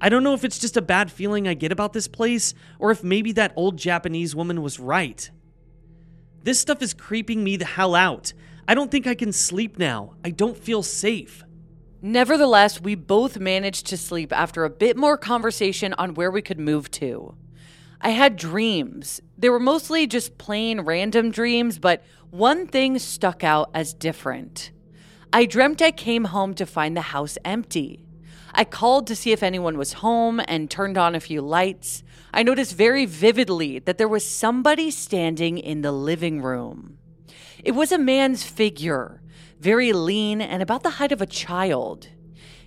[0.00, 2.92] I don't know if it's just a bad feeling I get about this place, or
[2.92, 5.28] if maybe that old Japanese woman was right.
[6.44, 8.34] This stuff is creeping me the hell out.
[8.68, 10.14] I don't think I can sleep now.
[10.24, 11.42] I don't feel safe.
[12.00, 16.60] Nevertheless, we both managed to sleep after a bit more conversation on where we could
[16.60, 17.34] move to.
[18.00, 19.20] I had dreams.
[19.42, 24.70] They were mostly just plain random dreams, but one thing stuck out as different.
[25.32, 28.06] I dreamt I came home to find the house empty.
[28.54, 32.04] I called to see if anyone was home and turned on a few lights.
[32.32, 36.98] I noticed very vividly that there was somebody standing in the living room.
[37.64, 39.22] It was a man's figure,
[39.58, 42.06] very lean and about the height of a child.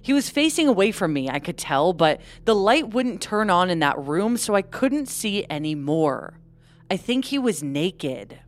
[0.01, 3.69] He was facing away from me, I could tell, but the light wouldn't turn on
[3.69, 6.41] in that room, so I couldn't see any more.
[6.89, 8.39] I think he was naked.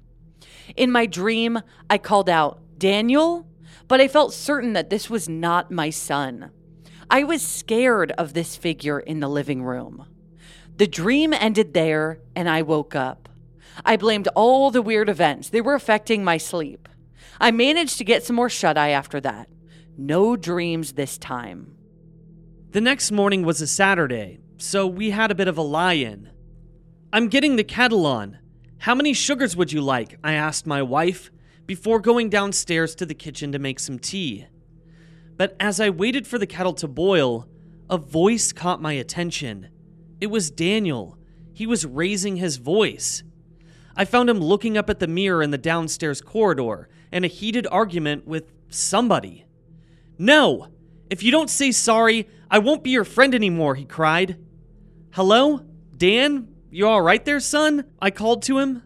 [0.75, 1.59] In my dream,
[1.89, 3.47] I called out, Daniel?
[3.87, 6.51] But I felt certain that this was not my son.
[7.09, 10.05] I was scared of this figure in the living room.
[10.75, 13.29] The dream ended there, and I woke up.
[13.85, 16.89] I blamed all the weird events, they were affecting my sleep.
[17.39, 19.47] I managed to get some more shut eye after that.
[19.97, 21.75] No dreams this time.
[22.71, 26.29] The next morning was a Saturday, so we had a bit of a lie in.
[27.17, 28.37] I'm getting the kettle on.
[28.77, 30.19] How many sugars would you like?
[30.23, 31.31] I asked my wife
[31.65, 34.45] before going downstairs to the kitchen to make some tea.
[35.35, 37.47] But as I waited for the kettle to boil,
[37.89, 39.69] a voice caught my attention.
[40.21, 41.17] It was Daniel.
[41.53, 43.23] He was raising his voice.
[43.95, 47.65] I found him looking up at the mirror in the downstairs corridor in a heated
[47.71, 49.43] argument with somebody.
[50.19, 50.67] No!
[51.09, 54.37] If you don't say sorry, I won't be your friend anymore, he cried.
[55.13, 55.65] Hello?
[55.97, 56.53] Dan?
[56.77, 57.85] You all right there, son?
[57.99, 58.83] I called to him.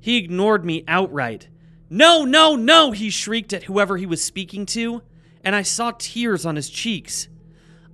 [0.00, 1.48] He ignored me outright.
[1.88, 5.02] No, no, no, he shrieked at whoever he was speaking to,
[5.44, 7.28] and I saw tears on his cheeks.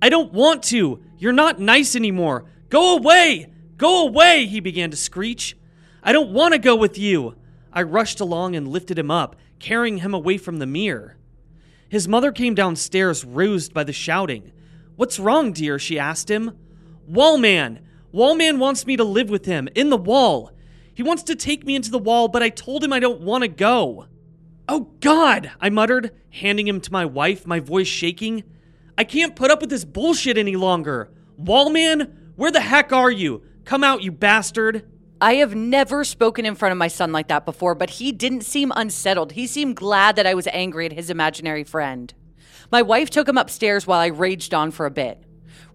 [0.01, 0.99] I don't want to.
[1.19, 2.45] You're not nice anymore.
[2.69, 3.53] Go away!
[3.77, 4.47] Go away!
[4.47, 5.55] He began to screech.
[6.01, 7.35] I don't want to go with you.
[7.71, 11.17] I rushed along and lifted him up, carrying him away from the mirror.
[11.87, 14.51] His mother came downstairs, roused by the shouting.
[14.95, 15.77] What's wrong, dear?
[15.77, 16.57] she asked him.
[17.07, 17.81] Wallman!
[18.15, 20.51] Wallman wants me to live with him, in the wall.
[20.93, 23.41] He wants to take me into the wall, but I told him I don't want
[23.41, 24.07] to go.
[24.69, 25.51] Oh, God!
[25.59, 28.45] I muttered, handing him to my wife, my voice shaking.
[28.97, 31.11] I can't put up with this bullshit any longer.
[31.37, 33.43] Wallman, where the heck are you?
[33.65, 34.89] Come out, you bastard.
[35.19, 38.43] I have never spoken in front of my son like that before, but he didn't
[38.43, 39.33] seem unsettled.
[39.33, 42.13] He seemed glad that I was angry at his imaginary friend.
[42.71, 45.21] My wife took him upstairs while I raged on for a bit.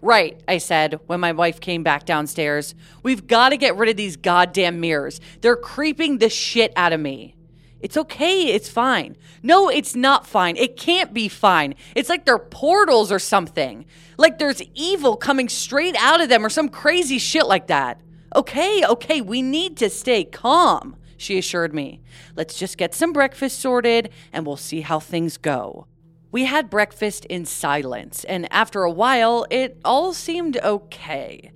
[0.01, 2.73] Right, I said when my wife came back downstairs.
[3.03, 5.21] We've got to get rid of these goddamn mirrors.
[5.41, 7.35] They're creeping the shit out of me.
[7.81, 9.15] It's okay, it's fine.
[9.43, 10.55] No, it's not fine.
[10.55, 11.75] It can't be fine.
[11.95, 13.85] It's like they're portals or something.
[14.17, 18.01] Like there's evil coming straight out of them or some crazy shit like that.
[18.35, 22.01] Okay, okay, we need to stay calm, she assured me.
[22.35, 25.87] Let's just get some breakfast sorted and we'll see how things go.
[26.31, 31.51] We had breakfast in silence, and after a while, it all seemed okay.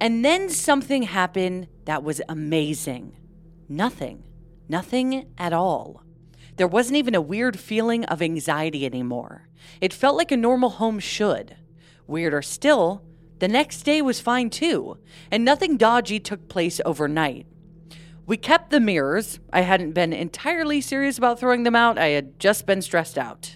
[0.00, 3.16] And then something happened that was amazing.
[3.68, 4.24] Nothing.
[4.68, 6.02] Nothing at all.
[6.56, 9.48] There wasn't even a weird feeling of anxiety anymore.
[9.80, 11.56] It felt like a normal home should.
[12.06, 13.02] Weirder still,
[13.38, 14.98] the next day was fine too,
[15.30, 17.46] and nothing dodgy took place overnight.
[18.26, 19.38] We kept the mirrors.
[19.52, 23.55] I hadn't been entirely serious about throwing them out, I had just been stressed out.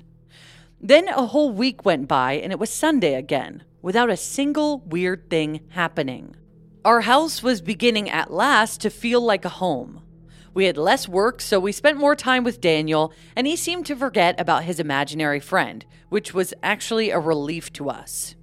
[0.81, 5.29] Then a whole week went by, and it was Sunday again, without a single weird
[5.29, 6.37] thing happening.
[6.85, 10.03] Our house was beginning at last to feel like a home.
[10.55, 13.97] We had less work, so we spent more time with Daniel, and he seemed to
[13.97, 18.35] forget about his imaginary friend, which was actually a relief to us.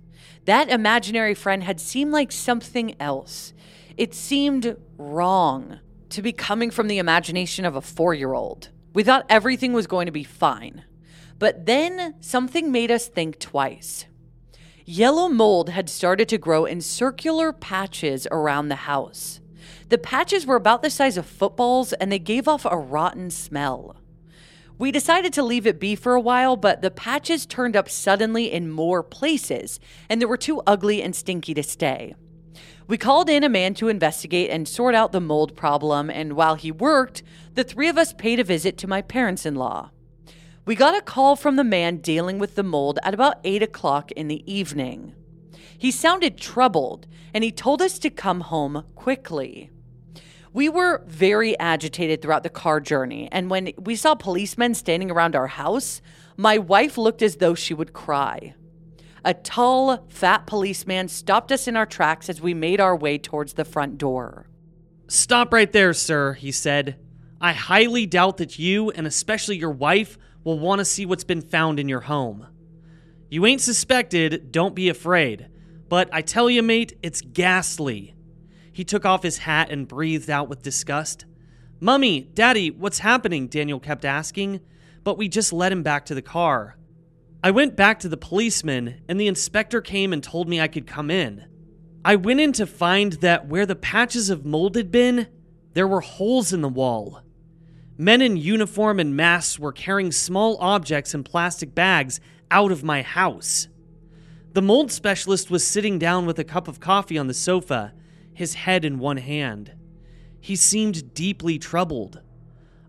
[0.46, 3.54] That imaginary friend had seemed like something else.
[3.98, 5.80] It seemed wrong
[6.10, 8.70] to be coming from the imagination of a four year old.
[8.94, 10.84] We thought everything was going to be fine.
[11.40, 14.06] But then something made us think twice.
[14.86, 19.42] Yellow mold had started to grow in circular patches around the house.
[19.90, 23.98] The patches were about the size of footballs and they gave off a rotten smell.
[24.78, 28.52] We decided to leave it be for a while, but the patches turned up suddenly
[28.52, 32.14] in more places, and they were too ugly and stinky to stay.
[32.88, 36.54] We called in a man to investigate and sort out the mold problem, and while
[36.54, 37.24] he worked,
[37.56, 39.90] the three of us paid a visit to my parents in law.
[40.68, 44.12] We got a call from the man dealing with the mold at about 8 o'clock
[44.12, 45.16] in the evening.
[45.78, 49.72] He sounded troubled, and he told us to come home quickly.
[50.52, 55.38] We were very agitated throughout the car journey, and when we saw policemen standing around
[55.38, 56.02] our house,
[56.36, 58.54] my wife looked as though she would cry.
[59.24, 63.54] A tall, fat policeman stopped us in our tracks as we made our way towards
[63.54, 64.50] the front door.
[65.08, 67.00] Stop right there, sir, he said.
[67.40, 71.42] I highly doubt that you, and especially your wife, will want to see what's been
[71.42, 72.48] found in your home.
[73.30, 75.50] You ain't suspected, don't be afraid.
[75.90, 78.16] But I tell you, mate, it's ghastly.
[78.72, 81.26] He took off his hat and breathed out with disgust.
[81.80, 83.48] Mummy, Daddy, what's happening?
[83.48, 84.62] Daniel kept asking,
[85.04, 86.78] but we just led him back to the car.
[87.44, 90.88] I went back to the policeman, and the inspector came and told me I could
[90.88, 91.46] come in.
[92.04, 95.28] I went in to find that where the patches of mold had been,
[95.74, 97.22] there were holes in the wall.
[97.98, 102.20] Men in uniform and masks were carrying small objects in plastic bags
[102.52, 103.68] out of my house.
[104.54, 107.94] The mold specialist was sitting down with a cup of coffee on the sofa
[108.38, 109.74] his head in one hand.
[110.40, 112.22] He seemed deeply troubled.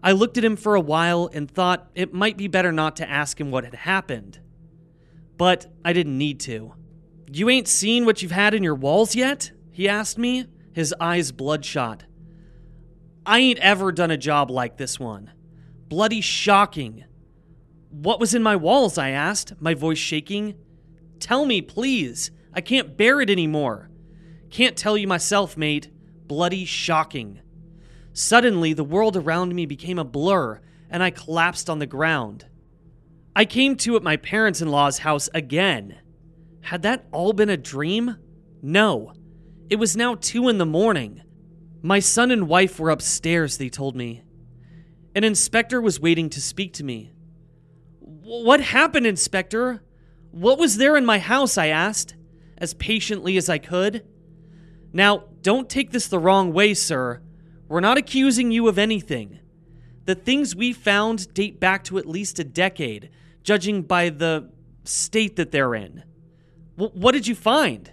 [0.02, 3.08] I looked at him for a while and thought it might be better not to
[3.08, 4.40] ask him what had happened.
[5.38, 6.74] But I didn't need to.
[7.32, 9.52] You ain't seen what you've had in your walls yet?
[9.70, 12.04] He asked me, his eyes bloodshot.
[13.28, 15.30] I ain't ever done a job like this one.
[15.86, 17.04] Bloody shocking.
[17.90, 18.96] What was in my walls?
[18.96, 20.54] I asked, my voice shaking.
[21.20, 22.30] Tell me, please.
[22.54, 23.90] I can't bear it anymore.
[24.48, 25.90] Can't tell you myself, mate.
[26.26, 27.42] Bloody shocking.
[28.14, 32.46] Suddenly, the world around me became a blur, and I collapsed on the ground.
[33.36, 35.98] I came to at my parents in law's house again.
[36.62, 38.16] Had that all been a dream?
[38.62, 39.12] No.
[39.68, 41.20] It was now two in the morning.
[41.82, 44.22] My son and wife were upstairs, they told me.
[45.14, 47.12] An inspector was waiting to speak to me.
[48.00, 49.82] What happened, Inspector?
[50.30, 51.56] What was there in my house?
[51.56, 52.14] I asked,
[52.58, 54.04] as patiently as I could.
[54.92, 57.22] Now, don't take this the wrong way, sir.
[57.68, 59.38] We're not accusing you of anything.
[60.04, 63.10] The things we found date back to at least a decade,
[63.42, 64.50] judging by the
[64.84, 66.02] state that they're in.
[66.76, 67.90] W- what did you find?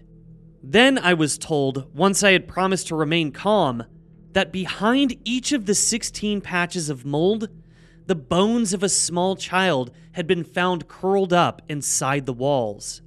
[0.67, 3.83] Then I was told, once I had promised to remain calm,
[4.33, 7.49] that behind each of the 16 patches of mold,
[8.07, 13.03] the bones of a small child had been found curled up inside the walls.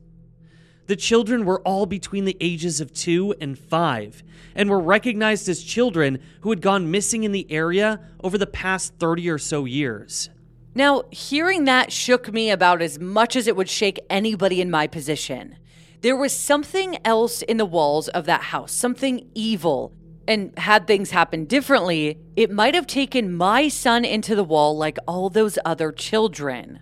[0.86, 4.22] The children were all between the ages of two and five
[4.54, 8.94] and were recognized as children who had gone missing in the area over the past
[9.00, 10.30] 30 or so years.
[10.76, 14.86] Now, hearing that shook me about as much as it would shake anybody in my
[14.86, 15.56] position.
[16.01, 19.92] There was something else in the walls of that house, something evil.
[20.28, 24.99] And had things happened differently, it might have taken my son into the wall like
[25.09, 26.80] all those other children.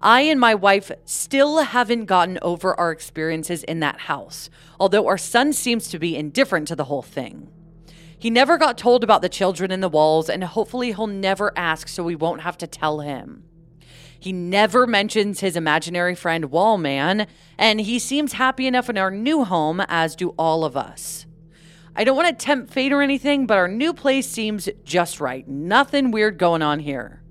[0.00, 4.48] I and my wife still haven't gotten over our experiences in that house,
[4.80, 7.50] although our son seems to be indifferent to the whole thing.
[8.18, 11.86] He never got told about the children in the walls, and hopefully he'll never ask
[11.86, 13.44] so we won't have to tell him.
[14.18, 19.44] He never mentions his imaginary friend Wallman, and he seems happy enough in our new
[19.44, 21.26] home, as do all of us.
[21.94, 25.46] I don't want to tempt fate or anything, but our new place seems just right.
[25.48, 27.22] Nothing weird going on here.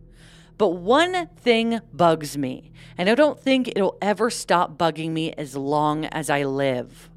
[0.57, 5.55] But one thing bugs me, and I don't think it'll ever stop bugging me as
[5.55, 7.09] long as I live.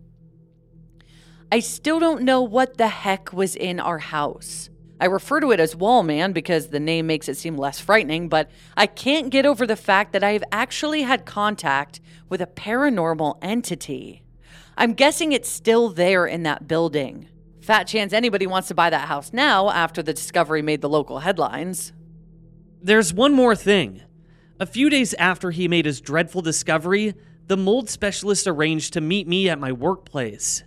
[1.50, 4.68] I still don't know what the heck was in our house.
[5.00, 8.50] I refer to it as Wallman because the name makes it seem less frightening, but
[8.76, 13.38] I can't get over the fact that I have actually had contact with a paranormal
[13.40, 14.22] entity.
[14.76, 17.28] I'm guessing it's still there in that building.
[17.62, 21.20] Fat chance anybody wants to buy that house now after the discovery made the local
[21.20, 21.94] headlines.
[22.82, 24.02] There's one more thing.
[24.58, 27.14] A few days after he made his dreadful discovery,
[27.46, 30.62] the mold specialist arranged to meet me at my workplace.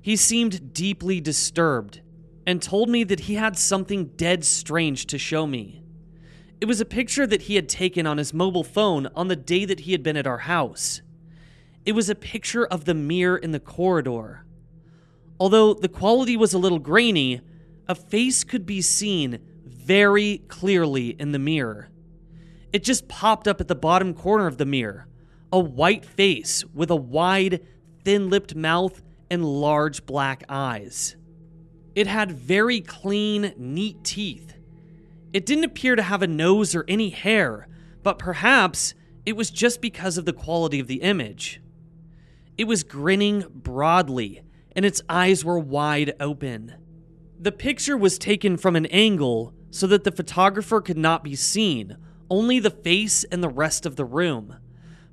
[0.00, 2.00] He seemed deeply disturbed
[2.46, 5.82] and told me that he had something dead strange to show me.
[6.60, 9.64] It was a picture that he had taken on his mobile phone on the day
[9.64, 11.02] that he had been at our house.
[11.84, 14.44] It was a picture of the mirror in the corridor.
[15.38, 17.40] Although the quality was a little grainy,
[17.88, 21.90] a face could be seen very clearly in the mirror.
[22.72, 25.06] It just popped up at the bottom corner of the mirror
[25.52, 27.64] a white face with a wide,
[28.04, 31.14] thin lipped mouth and large black eyes.
[31.94, 34.54] It had very clean, neat teeth.
[35.32, 37.68] It didn't appear to have a nose or any hair,
[38.02, 41.60] but perhaps it was just because of the quality of the image.
[42.58, 44.42] It was grinning broadly,
[44.76, 46.74] and its eyes were wide open.
[47.40, 51.96] The picture was taken from an angle so that the photographer could not be seen,
[52.30, 54.56] only the face and the rest of the room.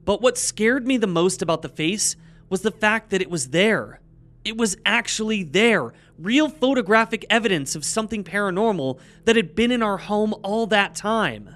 [0.06, 2.16] But what scared me the most about the face
[2.50, 4.01] was the fact that it was there.
[4.44, 9.98] It was actually there, real photographic evidence of something paranormal that had been in our
[9.98, 11.56] home all that time.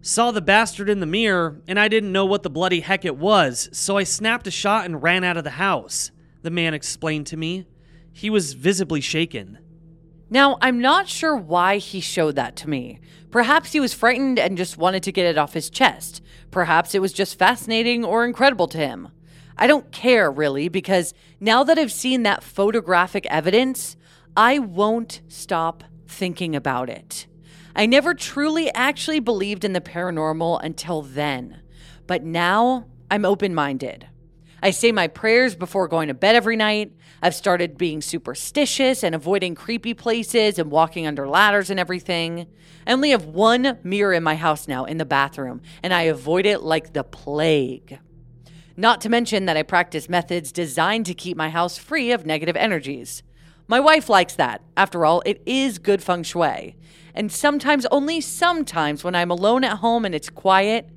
[0.00, 3.16] Saw the bastard in the mirror, and I didn't know what the bloody heck it
[3.16, 6.12] was, so I snapped a shot and ran out of the house,
[6.42, 7.66] the man explained to me.
[8.12, 9.58] He was visibly shaken.
[10.30, 13.00] Now, I'm not sure why he showed that to me.
[13.30, 16.22] Perhaps he was frightened and just wanted to get it off his chest.
[16.50, 19.08] Perhaps it was just fascinating or incredible to him.
[19.58, 23.96] I don't care really because now that I've seen that photographic evidence,
[24.36, 27.26] I won't stop thinking about it.
[27.74, 31.60] I never truly actually believed in the paranormal until then,
[32.06, 34.08] but now I'm open minded.
[34.62, 36.92] I say my prayers before going to bed every night.
[37.22, 42.46] I've started being superstitious and avoiding creepy places and walking under ladders and everything.
[42.86, 46.46] I only have one mirror in my house now in the bathroom, and I avoid
[46.46, 47.98] it like the plague.
[48.76, 52.56] Not to mention that I practice methods designed to keep my house free of negative
[52.56, 53.22] energies.
[53.68, 54.62] My wife likes that.
[54.76, 56.76] After all, it is good feng shui.
[57.14, 60.90] And sometimes, only sometimes, when I'm alone at home and it's quiet,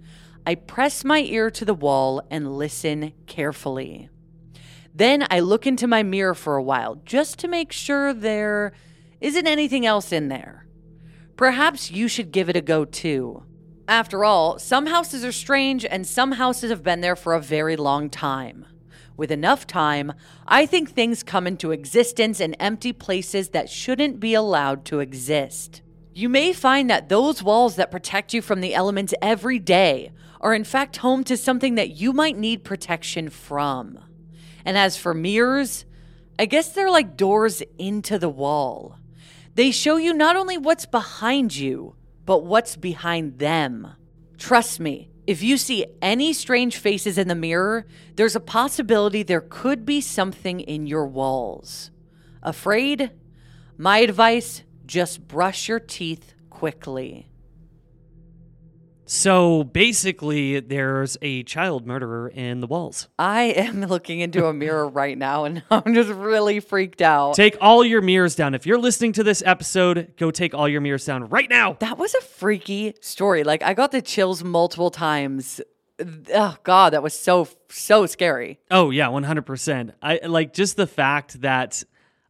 [0.45, 4.09] I press my ear to the wall and listen carefully.
[4.93, 8.73] Then I look into my mirror for a while just to make sure there
[9.21, 10.67] isn't anything else in there.
[11.37, 13.43] Perhaps you should give it a go too.
[13.89, 17.75] After all, some houses are strange and some houses have been there for a very
[17.75, 18.67] long time.
[19.17, 20.13] With enough time,
[20.45, 25.81] I think things come into existence in empty places that shouldn't be allowed to exist.
[26.13, 30.53] You may find that those walls that protect you from the elements every day are
[30.53, 33.97] in fact home to something that you might need protection from.
[34.65, 35.85] And as for mirrors,
[36.37, 38.99] I guess they're like doors into the wall.
[39.55, 41.95] They show you not only what's behind you,
[42.29, 43.87] but what's behind them.
[44.37, 49.45] Trust me, If you see any strange faces in the mirror, there's a possibility there
[49.47, 51.91] could be something in your walls.
[52.41, 53.11] Afraid?
[53.77, 57.27] My advice just brush your teeth quickly.
[59.11, 63.07] So basically, there's a child murderer in the walls.
[63.17, 67.33] I am looking into a mirror right now and I'm just really freaked out.
[67.33, 68.53] Take all your mirrors down.
[68.53, 71.73] If you're listening to this episode, go take all your mirrors down right now.
[71.79, 73.43] That was a freaky story.
[73.43, 75.59] Like, I got the chills multiple times.
[76.31, 78.59] Oh, God, that was so, so scary.
[78.69, 79.93] Oh, yeah, 100%.
[80.03, 81.83] I like just the fact that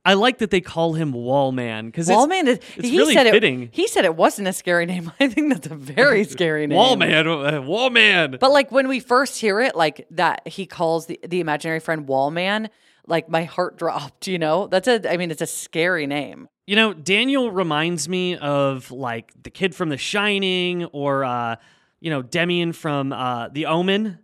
[0.06, 3.64] I like that they call him Wallman because Wallman is it's he really said fitting.
[3.64, 5.12] It, he said it wasn't a scary name.
[5.20, 6.78] I think that's a very scary name.
[6.78, 8.39] Wallman, uh, Wallman.
[8.39, 12.08] But like when we first hear it, like that he calls the, the imaginary friend
[12.08, 12.70] Wallman,
[13.08, 14.68] like my heart dropped, you know?
[14.68, 16.47] That's a I mean, it's a scary name.
[16.66, 21.58] You know, Daniel reminds me of like the kid from The Shining or uh,
[22.00, 24.20] you know, Damien from uh The Omen.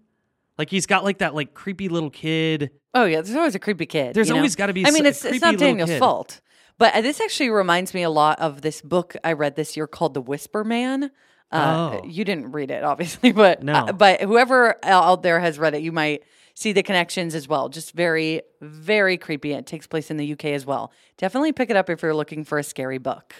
[0.58, 2.72] Like he's got like that like creepy little kid.
[2.94, 4.14] Oh yeah, there's always a creepy kid.
[4.14, 4.40] There's you know?
[4.40, 6.00] always gotta be I mean, it's it's not Daniel's kid.
[6.00, 6.42] fault.
[6.78, 9.88] But uh, this actually reminds me a lot of this book I read this year
[9.88, 11.12] called The Whisper Man.
[11.52, 12.06] Uh, Oh.
[12.06, 13.74] You didn't read it, obviously, but No.
[13.74, 17.70] uh, but whoever out there has read it, you might see the connections as well.
[17.70, 19.54] Just very, very creepy.
[19.54, 20.92] It takes place in the UK as well.
[21.18, 23.34] Definitely pick it up if you're looking for a scary book.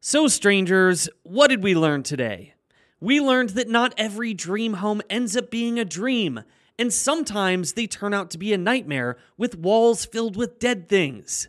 [0.00, 2.54] So, strangers, what did we learn today?
[3.00, 6.42] We learned that not every dream home ends up being a dream,
[6.78, 11.48] and sometimes they turn out to be a nightmare with walls filled with dead things.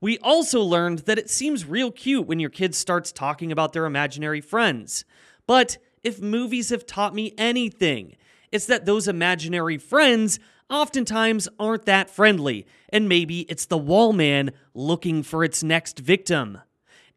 [0.00, 3.86] We also learned that it seems real cute when your kid starts talking about their
[3.86, 5.04] imaginary friends.
[5.46, 8.16] But if movies have taught me anything,
[8.52, 10.38] it's that those imaginary friends
[10.70, 16.58] oftentimes aren't that friendly, and maybe it's the wall man looking for its next victim.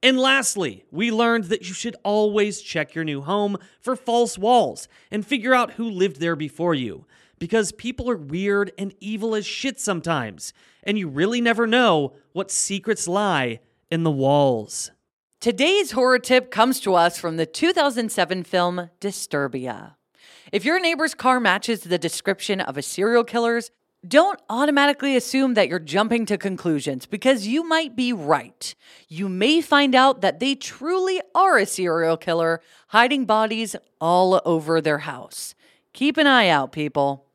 [0.01, 4.87] And lastly, we learned that you should always check your new home for false walls
[5.11, 7.05] and figure out who lived there before you.
[7.37, 12.51] Because people are weird and evil as shit sometimes, and you really never know what
[12.51, 14.91] secrets lie in the walls.
[15.39, 19.95] Today's horror tip comes to us from the 2007 film Disturbia.
[20.51, 23.71] If your neighbor's car matches the description of a serial killer's,
[24.07, 28.73] don't automatically assume that you're jumping to conclusions because you might be right.
[29.09, 34.79] You may find out that they truly are a serial killer hiding bodies all over
[34.79, 35.53] their house.
[35.93, 37.25] Keep an eye out, people.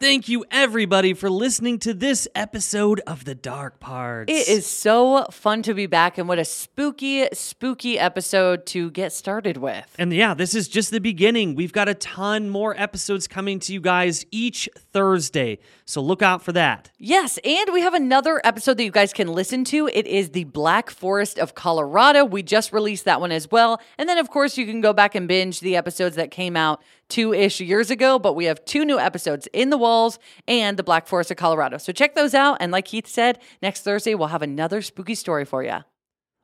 [0.00, 4.30] Thank you, everybody, for listening to this episode of The Dark Parts.
[4.30, 9.12] It is so fun to be back, and what a spooky, spooky episode to get
[9.12, 9.92] started with.
[9.98, 11.56] And yeah, this is just the beginning.
[11.56, 15.58] We've got a ton more episodes coming to you guys each Thursday.
[15.84, 16.92] So look out for that.
[16.98, 19.90] Yes, and we have another episode that you guys can listen to.
[19.92, 22.24] It is the Black Forest of Colorado.
[22.24, 23.80] We just released that one as well.
[23.98, 26.84] And then, of course, you can go back and binge the episodes that came out
[27.08, 28.18] two ish years ago.
[28.18, 31.78] But we have two new episodes in the walls and the Black Forest of Colorado.
[31.78, 32.58] So check those out.
[32.60, 35.78] And like Keith said, next Thursday, we'll have another spooky story for you.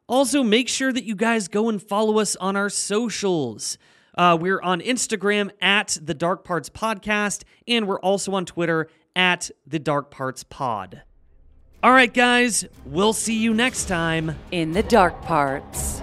[0.07, 3.79] Also, make sure that you guys go and follow us on our socials.
[4.17, 9.51] Uh, we're on Instagram at the Dark Parts Podcast, and we're also on Twitter at
[9.67, 11.03] the Dark Parts Pod.
[11.83, 14.37] All right, guys, we'll see you next time.
[14.51, 16.03] In the dark parts.